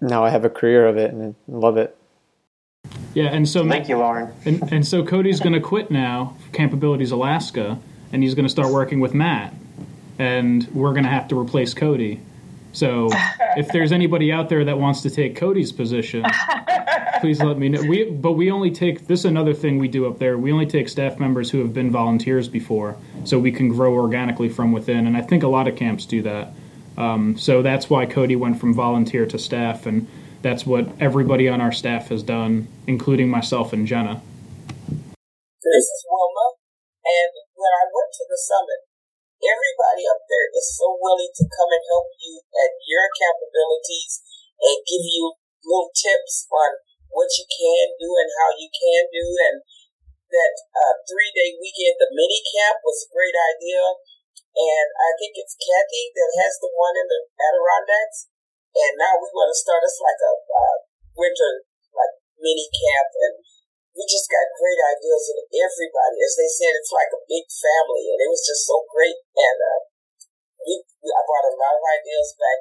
now 0.00 0.24
I 0.24 0.30
have 0.30 0.44
a 0.44 0.50
career 0.50 0.86
of 0.86 0.96
it 0.96 1.12
and 1.12 1.34
I 1.50 1.56
love 1.56 1.76
it. 1.76 1.96
Yeah, 3.14 3.26
and 3.26 3.48
so 3.48 3.66
thank 3.66 3.88
you, 3.88 3.96
Lauren. 3.96 4.32
And, 4.44 4.72
and 4.72 4.86
so 4.86 5.04
Cody's 5.04 5.40
going 5.40 5.52
to 5.52 5.60
quit 5.60 5.90
now, 5.90 6.36
Camp 6.52 6.72
Abilities 6.72 7.12
Alaska, 7.12 7.78
and 8.12 8.22
he's 8.22 8.34
going 8.34 8.44
to 8.44 8.50
start 8.50 8.72
working 8.72 9.00
with 9.00 9.14
Matt, 9.14 9.54
and 10.18 10.68
we're 10.72 10.92
going 10.92 11.04
to 11.04 11.10
have 11.10 11.28
to 11.28 11.38
replace 11.38 11.74
Cody. 11.74 12.20
So 12.72 13.08
if 13.56 13.68
there's 13.68 13.92
anybody 13.92 14.32
out 14.32 14.48
there 14.48 14.64
that 14.64 14.78
wants 14.78 15.02
to 15.02 15.10
take 15.10 15.36
Cody's 15.36 15.72
position, 15.72 16.24
please 17.20 17.40
let 17.40 17.58
me 17.58 17.68
know. 17.68 17.82
We 17.82 18.10
but 18.10 18.32
we 18.32 18.50
only 18.50 18.70
take 18.70 19.06
this 19.06 19.20
is 19.20 19.24
another 19.24 19.54
thing 19.54 19.78
we 19.78 19.88
do 19.88 20.06
up 20.06 20.18
there. 20.18 20.36
We 20.36 20.52
only 20.52 20.66
take 20.66 20.88
staff 20.88 21.18
members 21.18 21.50
who 21.50 21.58
have 21.60 21.72
been 21.72 21.90
volunteers 21.90 22.48
before, 22.48 22.96
so 23.24 23.38
we 23.38 23.52
can 23.52 23.68
grow 23.68 23.94
organically 23.94 24.48
from 24.48 24.72
within. 24.72 25.06
And 25.06 25.16
I 25.16 25.22
think 25.22 25.42
a 25.42 25.48
lot 25.48 25.68
of 25.68 25.76
camps 25.76 26.04
do 26.06 26.22
that. 26.22 26.52
Um, 26.96 27.36
so 27.38 27.62
that's 27.62 27.90
why 27.90 28.06
Cody 28.06 28.36
went 28.36 28.60
from 28.60 28.74
volunteer 28.74 29.26
to 29.26 29.38
staff, 29.38 29.86
and 29.86 30.06
that's 30.42 30.66
what 30.66 30.88
everybody 31.00 31.48
on 31.48 31.60
our 31.60 31.72
staff 31.72 32.08
has 32.08 32.22
done, 32.22 32.68
including 32.86 33.30
myself 33.30 33.72
and 33.72 33.86
Jenna. 33.86 34.20
This 34.86 35.86
is 35.90 36.04
Wilma, 36.08 36.54
and 37.02 37.32
when 37.56 37.72
I 37.72 37.84
went 37.88 38.12
to 38.12 38.24
the 38.28 38.38
summit, 38.38 38.83
everybody 39.44 40.04
up 40.08 40.22
there 40.26 40.48
is 40.52 40.66
so 40.74 40.96
willing 40.96 41.30
to 41.30 41.44
come 41.46 41.70
and 41.72 41.84
help 41.84 42.08
you 42.18 42.40
at 42.56 42.72
your 42.84 43.06
Campabilities 43.14 44.24
and 44.60 44.88
give 44.88 45.04
you 45.04 45.36
little 45.64 45.92
tips 45.92 46.48
on 46.48 46.80
what 47.12 47.30
you 47.36 47.46
can 47.46 47.86
do 48.00 48.08
and 48.16 48.28
how 48.40 48.50
you 48.56 48.68
can 48.72 49.02
do. 49.12 49.26
And 49.44 49.56
that 50.32 50.54
uh, 50.74 50.94
three 51.06 51.30
day 51.30 51.54
weekend, 51.56 52.00
the 52.00 52.10
mini 52.10 52.40
camp 52.42 52.82
was 52.82 53.06
a 53.06 53.12
great 53.12 53.36
idea. 53.36 53.82
And 54.54 54.88
I 54.98 55.10
think 55.18 55.34
it's 55.34 55.58
Kathy 55.58 56.14
that 56.14 56.30
has 56.42 56.54
the 56.62 56.70
one 56.70 56.94
in 56.94 57.06
the 57.10 57.20
Adirondacks. 57.38 58.30
And 58.74 58.98
now 58.98 59.18
we 59.18 59.30
want 59.30 59.50
to 59.50 59.58
start 59.58 59.82
us 59.86 59.98
like 60.02 60.20
a 60.22 60.34
uh, 60.34 60.76
winter 61.14 61.66
like 61.94 62.14
mini 62.38 62.66
camp 62.70 63.10
and 63.22 63.34
we 63.94 64.02
just 64.10 64.26
got 64.26 64.58
great 64.58 64.80
ideas 64.98 65.24
and 65.30 65.46
everybody, 65.54 66.18
as 66.18 66.34
they 66.34 66.50
said, 66.50 66.74
it's 66.74 66.90
like 66.90 67.14
a 67.14 67.22
big 67.30 67.46
family, 67.46 68.10
and 68.10 68.18
it 68.26 68.30
was 68.30 68.42
just 68.42 68.66
so 68.66 68.82
great. 68.90 69.14
And 69.38 69.58
uh, 69.62 69.80
we, 70.66 70.82
we, 70.98 71.08
I 71.14 71.22
brought 71.22 71.46
a 71.46 71.54
lot 71.54 71.78
of 71.78 71.84
ideas 71.86 72.34
back. 72.34 72.58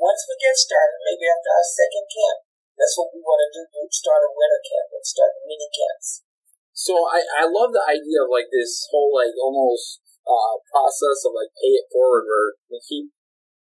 Once 0.00 0.24
we 0.26 0.34
get 0.40 0.56
started, 0.56 0.98
maybe 1.04 1.28
after 1.28 1.52
our 1.52 1.68
second 1.68 2.06
camp, 2.08 2.38
that's 2.80 2.96
what 2.96 3.12
we 3.12 3.20
want 3.20 3.44
to 3.44 3.48
do: 3.52 3.62
do 3.70 3.86
start 3.92 4.24
a 4.24 4.32
winter 4.32 4.62
camp 4.64 4.88
and 4.96 5.04
start 5.04 5.36
mini 5.44 5.68
camps. 5.68 6.24
So 6.74 7.06
I, 7.06 7.22
I 7.22 7.44
love 7.46 7.70
the 7.70 7.84
idea 7.84 8.24
of 8.24 8.32
like 8.32 8.50
this 8.50 8.88
whole 8.90 9.14
like 9.14 9.36
almost 9.38 10.02
uh, 10.26 10.58
process 10.72 11.22
of 11.28 11.36
like 11.36 11.52
pay 11.60 11.76
it 11.76 11.86
forward, 11.92 12.26
where 12.26 12.58
we 12.72 12.80
keep 12.82 13.12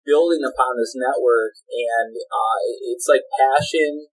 building 0.05 0.43
upon 0.43 0.77
this 0.77 0.93
network, 0.99 1.55
and 1.71 2.13
uh, 2.19 2.59
it's 2.93 3.07
like 3.07 3.25
passion 3.39 4.11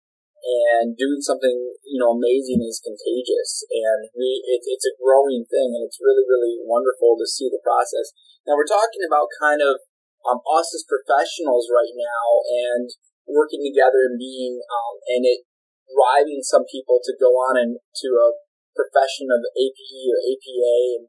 and 0.43 0.99
doing 0.99 1.23
something 1.23 1.55
you 1.87 1.99
know 2.03 2.15
amazing 2.15 2.61
is 2.63 2.83
contagious. 2.83 3.63
And 3.71 4.11
we 4.13 4.43
it, 4.47 4.63
it's 4.67 4.89
a 4.89 4.99
growing 4.99 5.47
thing 5.47 5.75
and 5.79 5.83
it's 5.87 6.03
really 6.03 6.27
really 6.27 6.59
wonderful 6.63 7.15
to 7.19 7.27
see 7.27 7.47
the 7.47 7.63
process. 7.63 8.11
Now 8.47 8.59
we're 8.59 8.69
talking 8.69 9.07
about 9.07 9.31
kind 9.39 9.63
of 9.63 9.83
um, 10.27 10.43
us 10.47 10.71
as 10.75 10.87
professionals 10.87 11.67
right 11.71 11.95
now 11.95 12.27
and 12.47 12.87
working 13.27 13.63
together 13.63 14.07
and 14.07 14.19
being 14.19 14.59
um, 14.59 14.95
and 15.11 15.23
it 15.27 15.47
driving 15.91 16.41
some 16.43 16.65
people 16.67 16.99
to 17.05 17.13
go 17.15 17.37
on 17.37 17.55
and 17.61 17.77
to 17.77 18.09
a 18.17 18.29
profession 18.73 19.29
of 19.29 19.45
APE 19.55 20.01
or 20.09 20.19
APA 20.25 20.77
and 20.97 21.05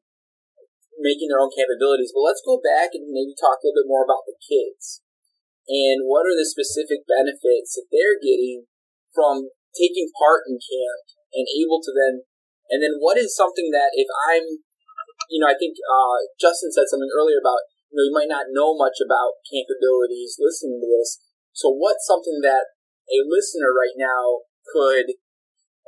making 1.00 1.32
their 1.32 1.40
own 1.40 1.54
capabilities. 1.54 2.12
But 2.12 2.28
let's 2.28 2.44
go 2.44 2.60
back 2.60 2.92
and 2.94 3.10
maybe 3.10 3.34
talk 3.34 3.64
a 3.64 3.66
little 3.66 3.82
bit 3.82 3.90
more 3.90 4.04
about 4.04 4.28
the 4.28 4.38
kids 4.38 5.02
and 5.68 6.04
what 6.04 6.28
are 6.28 6.36
the 6.36 6.48
specific 6.48 7.08
benefits 7.08 7.80
that 7.80 7.88
they're 7.88 8.20
getting 8.20 8.68
from 9.14 9.54
taking 9.78 10.10
part 10.14 10.46
in 10.50 10.58
camp 10.58 11.06
and 11.34 11.46
able 11.58 11.82
to 11.82 11.94
then, 11.94 12.26
and 12.70 12.82
then 12.82 12.98
what 13.02 13.18
is 13.18 13.34
something 13.34 13.70
that 13.74 13.94
if 13.94 14.10
I'm, 14.30 14.62
you 15.30 15.40
know, 15.42 15.50
I 15.50 15.58
think 15.58 15.78
uh, 15.82 16.20
Justin 16.38 16.74
said 16.74 16.90
something 16.90 17.10
earlier 17.14 17.42
about, 17.42 17.62
you 17.90 18.02
know, 18.02 18.06
you 18.10 18.14
might 18.14 18.30
not 18.30 18.54
know 18.54 18.74
much 18.74 18.98
about 19.02 19.42
camp 19.46 19.70
abilities 19.70 20.38
listening 20.42 20.82
to 20.82 20.90
this. 20.90 21.22
So 21.54 21.70
what's 21.70 22.06
something 22.06 22.42
that 22.42 22.74
a 23.10 23.22
listener 23.26 23.70
right 23.70 23.94
now 23.94 24.46
could, 24.66 25.18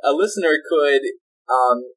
a 0.02 0.14
listener 0.14 0.62
could 0.62 1.02
um, 1.50 1.94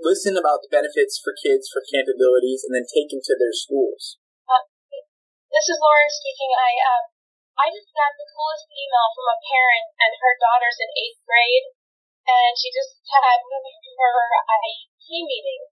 listen 0.00 0.36
about 0.36 0.60
the 0.64 0.70
benefits 0.70 1.16
for 1.16 1.32
kids 1.32 1.68
for 1.72 1.84
camp 1.84 2.08
abilities 2.08 2.64
and 2.64 2.72
then 2.76 2.86
take 2.88 3.08
them 3.08 3.24
to 3.24 3.34
their 3.36 3.54
schools? 3.54 4.20
Uh, 4.44 4.64
this 5.48 5.66
is 5.72 5.78
Lauren 5.80 6.12
speaking. 6.12 6.52
I 6.52 6.70
uh, 6.76 7.04
I 7.58 7.74
just 7.74 7.90
got 7.90 8.14
the 8.14 8.30
coolest 8.30 8.70
email 8.70 9.08
from 9.18 9.34
a 9.34 9.42
parent, 9.42 9.86
and 9.98 10.14
her 10.14 10.34
daughter's 10.38 10.78
in 10.78 10.94
eighth 10.94 11.18
grade, 11.26 11.66
and 12.22 12.54
she 12.54 12.70
just 12.70 13.02
had 13.10 13.42
her 13.42 14.42
IEP 14.46 15.06
meeting. 15.26 15.62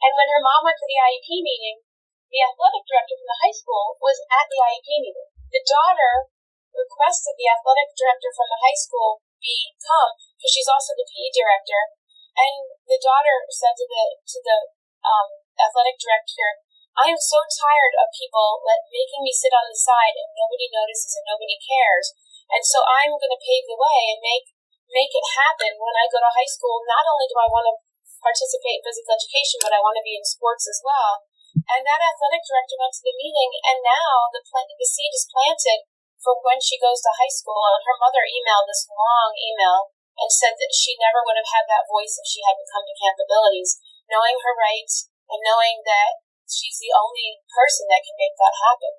And 0.00 0.12
when 0.16 0.32
her 0.32 0.40
mom 0.40 0.64
went 0.64 0.80
to 0.80 0.88
the 0.88 0.96
IEP 0.96 1.28
meeting, 1.44 1.84
the 2.32 2.40
athletic 2.48 2.88
director 2.88 3.20
from 3.20 3.28
the 3.28 3.40
high 3.44 3.52
school 3.52 4.00
was 4.00 4.16
at 4.32 4.48
the 4.48 4.56
IEP 4.56 4.88
meeting. 5.04 5.28
The 5.52 5.60
daughter 5.68 6.32
requested 6.72 7.36
the 7.36 7.52
athletic 7.52 7.92
director 7.92 8.32
from 8.32 8.48
the 8.48 8.62
high 8.64 8.78
school 8.80 9.20
be 9.36 9.76
come 9.84 10.16
because 10.40 10.52
she's 10.56 10.70
also 10.70 10.96
the 10.96 11.04
PE 11.04 11.28
director. 11.28 11.92
And 12.32 12.72
the 12.88 12.96
daughter 12.96 13.44
said 13.52 13.76
to 13.76 13.84
the 13.84 14.04
to 14.16 14.38
the 14.40 14.58
um, 15.04 15.28
athletic 15.60 16.00
director, 16.00 16.64
I 16.92 17.08
am 17.08 17.16
so 17.16 17.40
tired 17.48 17.94
of 18.04 18.12
people 18.12 18.60
let, 18.68 18.84
making 18.92 19.24
me 19.24 19.32
sit 19.32 19.52
on 19.56 19.64
the 19.64 19.78
side 19.78 20.12
and 20.12 20.28
nobody 20.36 20.68
notices 20.68 21.16
and 21.16 21.24
nobody 21.24 21.56
cares. 21.56 22.12
And 22.52 22.60
so 22.60 22.84
I'm 22.84 23.16
going 23.16 23.32
to 23.32 23.40
pave 23.40 23.64
the 23.64 23.80
way 23.80 24.12
and 24.12 24.20
make 24.20 24.52
make 24.92 25.12
it 25.16 25.36
happen 25.40 25.72
when 25.80 25.96
I 25.96 26.04
go 26.12 26.20
to 26.20 26.36
high 26.36 26.52
school. 26.52 26.84
Not 26.84 27.08
only 27.08 27.24
do 27.24 27.36
I 27.40 27.48
want 27.48 27.64
to 27.72 27.80
participate 28.20 28.80
in 28.80 28.84
physical 28.84 29.16
education, 29.16 29.58
but 29.64 29.72
I 29.72 29.80
want 29.80 29.96
to 29.96 30.04
be 30.04 30.20
in 30.20 30.24
sports 30.24 30.68
as 30.68 30.84
well. 30.84 31.24
And 31.64 31.80
that 31.80 32.04
athletic 32.04 32.44
director 32.44 32.76
went 32.76 32.92
to 32.96 33.04
the 33.08 33.16
meeting, 33.16 33.50
and 33.72 33.80
now 33.80 34.28
the 34.32 34.44
plant, 34.44 34.68
the 34.76 34.84
seed 34.84 35.12
is 35.16 35.28
planted 35.28 35.88
for 36.20 36.36
when 36.44 36.60
she 36.60 36.76
goes 36.76 37.00
to 37.00 37.18
high 37.18 37.32
school. 37.32 37.60
And 37.72 37.82
her 37.88 37.96
mother 37.96 38.24
emailed 38.24 38.68
this 38.68 38.84
long 38.88 39.32
email 39.40 39.96
and 40.20 40.28
said 40.28 40.60
that 40.60 40.76
she 40.76 40.96
never 41.00 41.24
would 41.24 41.40
have 41.40 41.52
had 41.56 41.66
that 41.72 41.88
voice 41.88 42.20
if 42.20 42.28
she 42.28 42.44
hadn't 42.44 42.68
come 42.68 42.84
to 42.84 43.00
Camp 43.00 43.16
Abilities, 43.16 43.80
knowing 44.12 44.36
her 44.44 44.54
rights 44.60 45.08
and 45.28 45.40
knowing 45.40 45.80
that 45.88 46.20
she's 46.52 46.78
the 46.78 46.92
only 46.92 47.40
person 47.48 47.88
that 47.88 48.04
can 48.04 48.16
make 48.20 48.36
that 48.36 48.54
happen. 48.60 48.92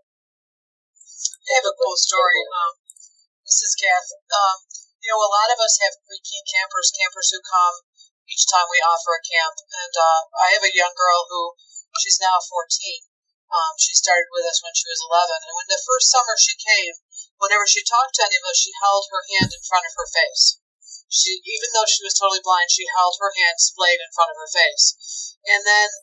I 1.43 1.51
have 1.61 1.69
a 1.69 1.77
cool 1.77 1.95
story. 1.95 2.41
Um, 2.49 2.73
Kath. 3.43 4.09
Um, 4.33 4.57
you 5.03 5.11
know, 5.11 5.19
a 5.19 5.29
lot 5.29 5.51
of 5.51 5.59
us 5.59 5.77
have 5.83 5.99
pre-K 6.07 6.31
campers, 6.47 6.95
campers 6.95 7.29
who 7.29 7.43
come 7.43 7.83
each 8.25 8.47
time 8.47 8.71
we 8.71 8.79
offer 8.79 9.13
a 9.13 9.27
camp. 9.27 9.55
And 9.59 9.93
uh, 9.93 10.21
I 10.39 10.55
have 10.55 10.63
a 10.63 10.73
young 10.73 10.95
girl 10.95 11.27
who, 11.27 11.53
she's 11.99 12.23
now 12.23 12.39
14. 12.39 13.03
Um, 13.51 13.73
she 13.77 13.93
started 13.93 14.31
with 14.33 14.47
us 14.49 14.63
when 14.63 14.73
she 14.73 14.89
was 14.89 15.03
11. 15.03 15.45
And 15.45 15.53
when 15.53 15.69
the 15.69 15.85
first 15.85 16.09
summer 16.09 16.33
she 16.39 16.55
came, 16.57 16.95
whenever 17.37 17.67
she 17.67 17.85
talked 17.85 18.17
to 18.17 18.25
any 18.25 18.39
of 18.39 18.47
us, 18.47 18.57
she 18.57 18.73
held 18.81 19.05
her 19.11 19.23
hand 19.37 19.51
in 19.53 19.67
front 19.67 19.85
of 19.85 19.93
her 19.99 20.09
face. 20.09 20.57
She, 21.11 21.37
even 21.45 21.69
though 21.75 21.85
she 21.85 22.01
was 22.01 22.17
totally 22.17 22.41
blind, 22.41 22.73
she 22.73 22.89
held 22.89 23.21
her 23.21 23.29
hand 23.37 23.61
splayed 23.61 24.01
in 24.01 24.15
front 24.17 24.33
of 24.33 24.39
her 24.41 24.49
face. 24.49 25.37
And 25.45 25.61
then 25.61 25.93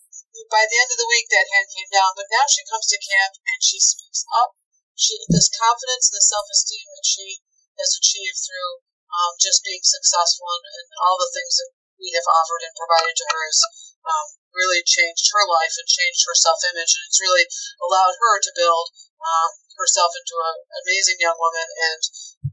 by 0.50 0.66
the 0.66 0.78
end 0.78 0.90
of 0.94 0.98
the 0.98 1.10
week, 1.10 1.26
that 1.30 1.50
hand 1.50 1.68
came 1.70 1.90
down. 1.90 2.14
But 2.14 2.30
now 2.30 2.46
she 2.46 2.66
comes 2.66 2.86
to 2.90 2.98
camp 3.02 3.34
and 3.38 3.60
she 3.62 3.78
speaks 3.82 4.22
up. 4.30 4.54
She 4.94 5.16
this 5.32 5.50
confidence 5.50 6.12
and 6.12 6.18
the 6.18 6.26
self 6.26 6.46
esteem 6.50 6.86
that 6.92 7.08
she 7.08 7.40
has 7.80 7.96
achieved 7.96 8.36
through 8.36 8.84
um, 9.10 9.34
just 9.40 9.64
being 9.64 9.82
successful 9.82 10.46
and, 10.46 10.66
and, 10.70 10.88
all 11.02 11.18
the 11.18 11.32
things 11.34 11.56
that 11.58 11.72
we 11.98 12.12
have 12.14 12.28
offered 12.28 12.62
and 12.62 12.76
provided 12.76 13.16
to 13.16 13.26
her 13.26 13.42
has 13.48 13.60
um, 14.06 14.26
really 14.54 14.84
changed 14.84 15.26
her 15.32 15.44
life 15.48 15.74
and 15.80 15.88
changed 15.88 16.22
her 16.28 16.36
self 16.36 16.60
image. 16.68 16.92
And 16.94 17.04
it's 17.08 17.22
really 17.24 17.46
allowed 17.80 18.14
her 18.20 18.36
to 18.38 18.58
build 18.58 18.92
um, 19.18 19.50
herself 19.74 20.12
into 20.14 20.36
an 20.36 20.56
amazing 20.84 21.18
young 21.18 21.38
woman. 21.40 21.64
And 21.64 22.02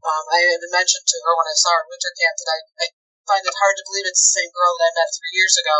um, 0.01 0.23
I 0.31 0.39
had 0.55 0.63
mentioned 0.71 1.05
to 1.05 1.17
her 1.27 1.33
when 1.35 1.51
I 1.51 1.57
saw 1.57 1.75
her 1.77 1.83
at 1.83 1.91
winter 1.91 2.13
camp 2.15 2.35
that 2.39 2.51
I, 2.51 2.59
I 2.79 2.87
find 3.27 3.43
it 3.43 3.53
hard 3.59 3.75
to 3.75 3.85
believe 3.85 4.07
it's 4.07 4.23
the 4.23 4.35
same 4.39 4.51
girl 4.55 4.71
that 4.79 4.87
I 4.87 4.97
met 4.97 5.11
three 5.11 5.35
years 5.35 5.55
ago, 5.59 5.77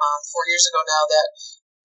um, 0.00 0.20
four 0.32 0.44
years 0.48 0.64
ago 0.72 0.80
now, 0.82 1.04
that 1.06 1.28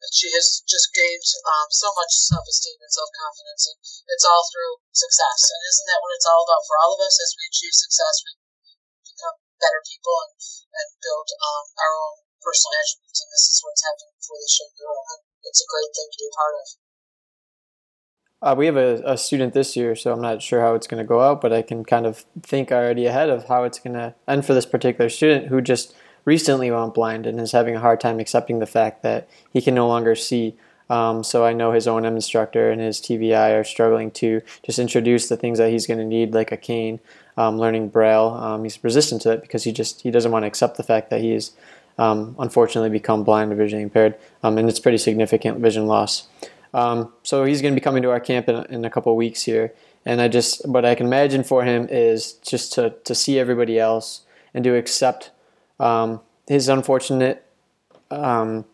she 0.10 0.34
has 0.34 0.66
just 0.66 0.90
gained 0.98 1.28
um, 1.46 1.70
so 1.70 1.94
much 1.94 2.10
self 2.10 2.48
esteem 2.48 2.80
and 2.82 2.90
self 2.90 3.12
confidence, 3.14 3.70
and 3.70 3.78
it's 4.10 4.26
all 4.26 4.42
through 4.50 4.82
success. 4.90 5.40
And 5.54 5.62
isn't 5.62 5.88
that 5.92 6.02
what 6.02 6.16
it's 6.18 6.26
all 6.26 6.42
about 6.42 6.66
for 6.66 6.76
all 6.82 6.98
of 6.98 7.04
us? 7.06 7.22
As 7.22 7.38
we 7.38 7.46
achieve 7.46 7.76
success, 7.78 8.16
we 8.26 8.32
become 9.06 9.38
better 9.62 9.82
people 9.86 10.16
and, 10.26 10.34
and 10.74 10.88
build 10.98 11.30
um, 11.38 11.66
our 11.78 11.94
own 12.02 12.18
personal 12.42 12.74
attributes. 12.82 13.22
And 13.22 13.30
this 13.30 13.46
is 13.54 13.62
what's 13.62 13.86
happening 13.86 14.18
for 14.26 14.36
the 14.42 14.50
show 14.50 14.70
girl. 14.74 14.98
And 15.14 15.22
it's 15.46 15.62
a 15.62 15.70
great 15.70 15.92
thing 15.94 16.10
to 16.10 16.18
be 16.18 16.34
part 16.34 16.58
of. 16.58 16.66
Uh, 18.44 18.56
we 18.58 18.66
have 18.66 18.78
a, 18.78 19.04
a 19.06 19.18
student 19.18 19.54
this 19.54 19.76
year, 19.76 19.96
so 19.96 20.12
I'm 20.12 20.22
not 20.22 20.42
sure 20.42 20.62
how 20.62 20.74
it's 20.74 20.88
going 20.88 21.02
to 21.02 21.08
go 21.08 21.22
out, 21.22 21.42
but 21.42 21.54
I 21.54 21.62
can 21.62 21.86
kind 21.86 22.08
of 22.08 22.26
think 22.42 22.72
already 22.72 23.06
ahead 23.06 23.30
of 23.30 23.46
how 23.46 23.64
it's 23.66 23.78
going 23.78 23.94
to 23.94 24.16
end 24.28 24.46
for 24.46 24.56
this 24.56 24.66
particular 24.66 25.10
student 25.10 25.48
who 25.48 25.62
just 25.62 25.94
recently 26.26 26.72
went 26.72 26.96
blind 26.96 27.28
and 27.28 27.40
is 27.40 27.52
having 27.52 27.76
a 27.76 27.80
hard 27.80 28.00
time 28.00 28.20
accepting 28.20 28.58
the 28.58 28.66
fact 28.66 29.04
that 29.04 29.30
he 29.54 29.62
can 29.62 29.76
no 29.76 29.88
longer 29.88 30.16
see. 30.16 30.56
Um, 30.90 31.24
so 31.24 31.46
I 31.46 31.54
know 31.54 31.72
his 31.72 31.88
O&M 31.88 32.04
instructor 32.04 32.72
and 32.72 32.82
his 32.82 33.00
TVI 33.00 33.60
are 33.60 33.64
struggling 33.64 34.10
to 34.12 34.42
just 34.64 34.80
introduce 34.80 35.30
the 35.30 35.38
things 35.38 35.60
that 35.60 35.70
he's 35.70 35.86
going 35.86 36.00
to 36.00 36.06
need, 36.06 36.34
like 36.34 36.52
a 36.52 36.58
cane, 36.58 37.00
um, 37.38 37.60
learning 37.60 37.90
Braille. 37.90 38.30
Um, 38.30 38.64
he's 38.64 38.84
resistant 38.84 39.22
to 39.22 39.32
it 39.32 39.42
because 39.42 39.64
he 39.64 39.72
just 39.72 40.02
he 40.02 40.12
doesn't 40.12 40.32
want 40.32 40.44
to 40.44 40.48
accept 40.48 40.78
the 40.78 40.84
fact 40.84 41.12
that 41.12 41.22
he 41.22 41.32
has 41.32 41.52
um, 41.98 42.36
unfortunately 42.40 42.90
become 42.90 43.24
blind 43.24 43.54
or 43.54 43.56
visually 43.56 43.84
impaired, 43.84 44.16
um, 44.44 44.58
and 44.58 44.68
it's 44.68 44.80
pretty 44.80 44.98
significant 44.98 45.60
vision 45.60 45.88
loss. 45.88 46.28
Um, 46.74 47.14
so 47.24 47.44
he's 47.44 47.62
going 47.62 47.74
to 47.74 47.80
be 47.80 47.84
coming 47.84 48.04
to 48.04 48.12
our 48.12 48.20
camp 48.20 48.48
in, 48.48 48.66
in 48.66 48.86
a 48.86 48.90
couple 48.90 49.16
weeks 49.16 49.44
here. 49.44 49.74
And 50.06 50.22
I 50.22 50.28
just, 50.28 50.68
what 50.68 50.86
I 50.86 50.96
can 50.96 51.06
imagine 51.06 51.44
for 51.44 51.64
him 51.64 51.88
is 51.90 52.34
just 52.34 52.74
to, 52.74 52.96
to 53.04 53.14
see 53.14 53.38
everybody 53.38 53.78
else 53.78 54.22
and 54.54 54.64
to 54.64 54.76
accept 54.76 55.32
um, 55.80 56.22
his 56.48 56.70
unfortunate, 56.70 57.46
um, 58.10 58.66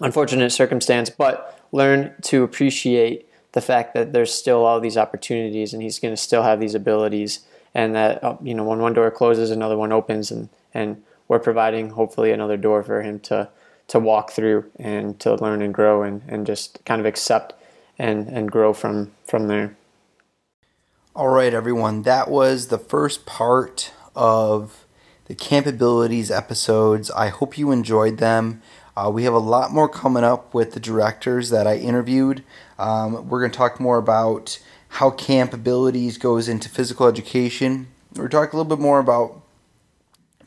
unfortunate 0.00 0.50
circumstance, 0.50 1.10
but 1.10 1.60
learn 1.72 2.14
to 2.22 2.42
appreciate 2.42 3.28
the 3.52 3.60
fact 3.60 3.94
that 3.94 4.12
there's 4.12 4.32
still 4.32 4.64
all 4.64 4.80
these 4.80 4.96
opportunities 4.96 5.72
and 5.72 5.82
he's 5.82 5.98
going 5.98 6.12
to 6.12 6.20
still 6.20 6.42
have 6.42 6.60
these 6.60 6.74
abilities 6.74 7.46
and 7.74 7.94
that, 7.94 8.22
uh, 8.22 8.36
you 8.42 8.54
know, 8.54 8.64
when 8.64 8.78
one 8.78 8.92
door 8.92 9.10
closes, 9.10 9.50
another 9.50 9.76
one 9.76 9.92
opens 9.92 10.30
and, 10.30 10.48
and 10.74 11.02
we're 11.28 11.38
providing 11.38 11.90
hopefully 11.90 12.30
another 12.30 12.56
door 12.56 12.82
for 12.82 13.02
him 13.02 13.20
to, 13.20 13.48
to 13.88 13.98
walk 13.98 14.30
through 14.30 14.70
and 14.78 15.18
to 15.20 15.34
learn 15.34 15.62
and 15.62 15.74
grow 15.74 16.02
and, 16.02 16.22
and 16.28 16.46
just 16.46 16.84
kind 16.84 17.00
of 17.00 17.06
accept 17.06 17.54
and, 17.98 18.28
and 18.28 18.50
grow 18.50 18.72
from, 18.72 19.12
from 19.24 19.48
there. 19.48 19.76
All 21.16 21.28
right, 21.28 21.52
everyone. 21.52 22.02
That 22.02 22.30
was 22.30 22.68
the 22.68 22.78
first 22.78 23.26
part 23.26 23.92
of 24.14 24.84
the 25.24 25.34
Campabilities 25.34 26.34
episodes. 26.34 27.10
I 27.10 27.28
hope 27.28 27.58
you 27.58 27.72
enjoyed 27.72 28.18
them. 28.18 28.62
Uh, 28.96 29.10
we 29.10 29.24
have 29.24 29.34
a 29.34 29.38
lot 29.38 29.72
more 29.72 29.88
coming 29.88 30.24
up 30.24 30.52
with 30.54 30.72
the 30.72 30.80
directors 30.80 31.50
that 31.50 31.66
I 31.66 31.76
interviewed. 31.76 32.44
Um, 32.78 33.28
we're 33.28 33.40
going 33.40 33.50
to 33.50 33.56
talk 33.56 33.80
more 33.80 33.98
about 33.98 34.58
how 34.88 35.10
Campabilities 35.10 36.18
goes 36.18 36.48
into 36.48 36.68
physical 36.68 37.06
education. 37.06 37.88
We're 38.14 38.28
talking 38.28 38.54
a 38.54 38.62
little 38.62 38.76
bit 38.76 38.82
more 38.82 38.98
about 38.98 39.42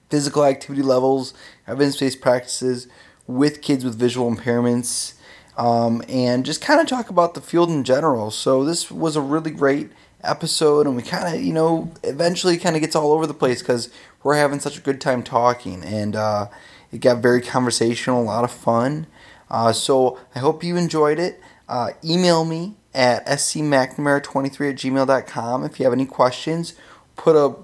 physical 0.10 0.46
activity 0.46 0.84
levels, 0.84 1.34
evidence 1.68 1.98
based 1.98 2.22
practices 2.22 2.88
with 3.36 3.62
kids 3.62 3.84
with 3.84 3.96
visual 3.96 4.34
impairments, 4.34 5.14
um, 5.58 6.04
and 6.08 6.46
just 6.46 6.62
kind 6.62 6.80
of 6.80 6.88
talk 6.88 7.10
about 7.10 7.34
the 7.34 7.42
field 7.42 7.70
in 7.70 7.84
general. 7.84 8.32
So, 8.32 8.64
this 8.64 8.92
was 8.92 9.16
a 9.16 9.22
really 9.22 9.52
great 9.52 9.92
episode, 10.24 10.88
and 10.88 10.96
we 10.96 11.04
kind 11.04 11.36
of, 11.36 11.42
you 11.42 11.54
know, 11.54 11.92
eventually 12.04 12.58
kind 12.58 12.76
of 12.76 12.82
gets 12.82 12.96
all 12.96 13.12
over 13.12 13.28
the 13.28 13.34
place 13.34 13.62
because 13.62 13.90
we're 14.24 14.36
having 14.36 14.60
such 14.60 14.78
a 14.78 14.82
good 14.82 15.02
time 15.02 15.24
talking, 15.24 15.84
and 15.84 16.16
uh, 16.16 16.48
it 16.92 17.00
got 17.00 17.22
very 17.22 17.42
conversational, 17.42 18.22
a 18.22 18.24
lot 18.24 18.44
of 18.44 18.52
fun. 18.52 19.08
Uh, 19.50 19.74
so, 19.74 20.20
I 20.36 20.40
hope 20.40 20.64
you 20.64 20.78
enjoyed 20.78 21.20
it. 21.20 21.40
Uh, 21.68 21.92
email 22.04 22.44
me 22.46 22.76
at 22.94 23.26
scmcnamara23 23.26 24.70
at 24.70 24.76
gmail.com 24.76 25.64
if 25.64 25.80
you 25.80 25.86
have 25.86 25.94
any 25.94 26.06
questions. 26.06 26.76
Put 27.16 27.36
a 27.36 27.56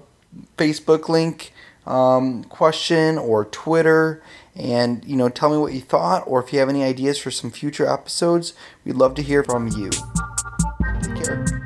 Facebook 0.56 1.08
link 1.08 1.52
um, 1.86 2.44
question 2.44 3.18
or 3.18 3.46
Twitter 3.46 4.22
and 4.58 5.04
you 5.04 5.16
know 5.16 5.28
tell 5.28 5.50
me 5.50 5.56
what 5.56 5.72
you 5.72 5.80
thought 5.80 6.24
or 6.26 6.42
if 6.42 6.52
you 6.52 6.58
have 6.58 6.68
any 6.68 6.82
ideas 6.82 7.18
for 7.18 7.30
some 7.30 7.50
future 7.50 7.86
episodes 7.86 8.52
we'd 8.84 8.96
love 8.96 9.14
to 9.14 9.22
hear 9.22 9.44
from 9.44 9.68
you. 9.68 9.90
Take 11.02 11.24
care 11.24 11.62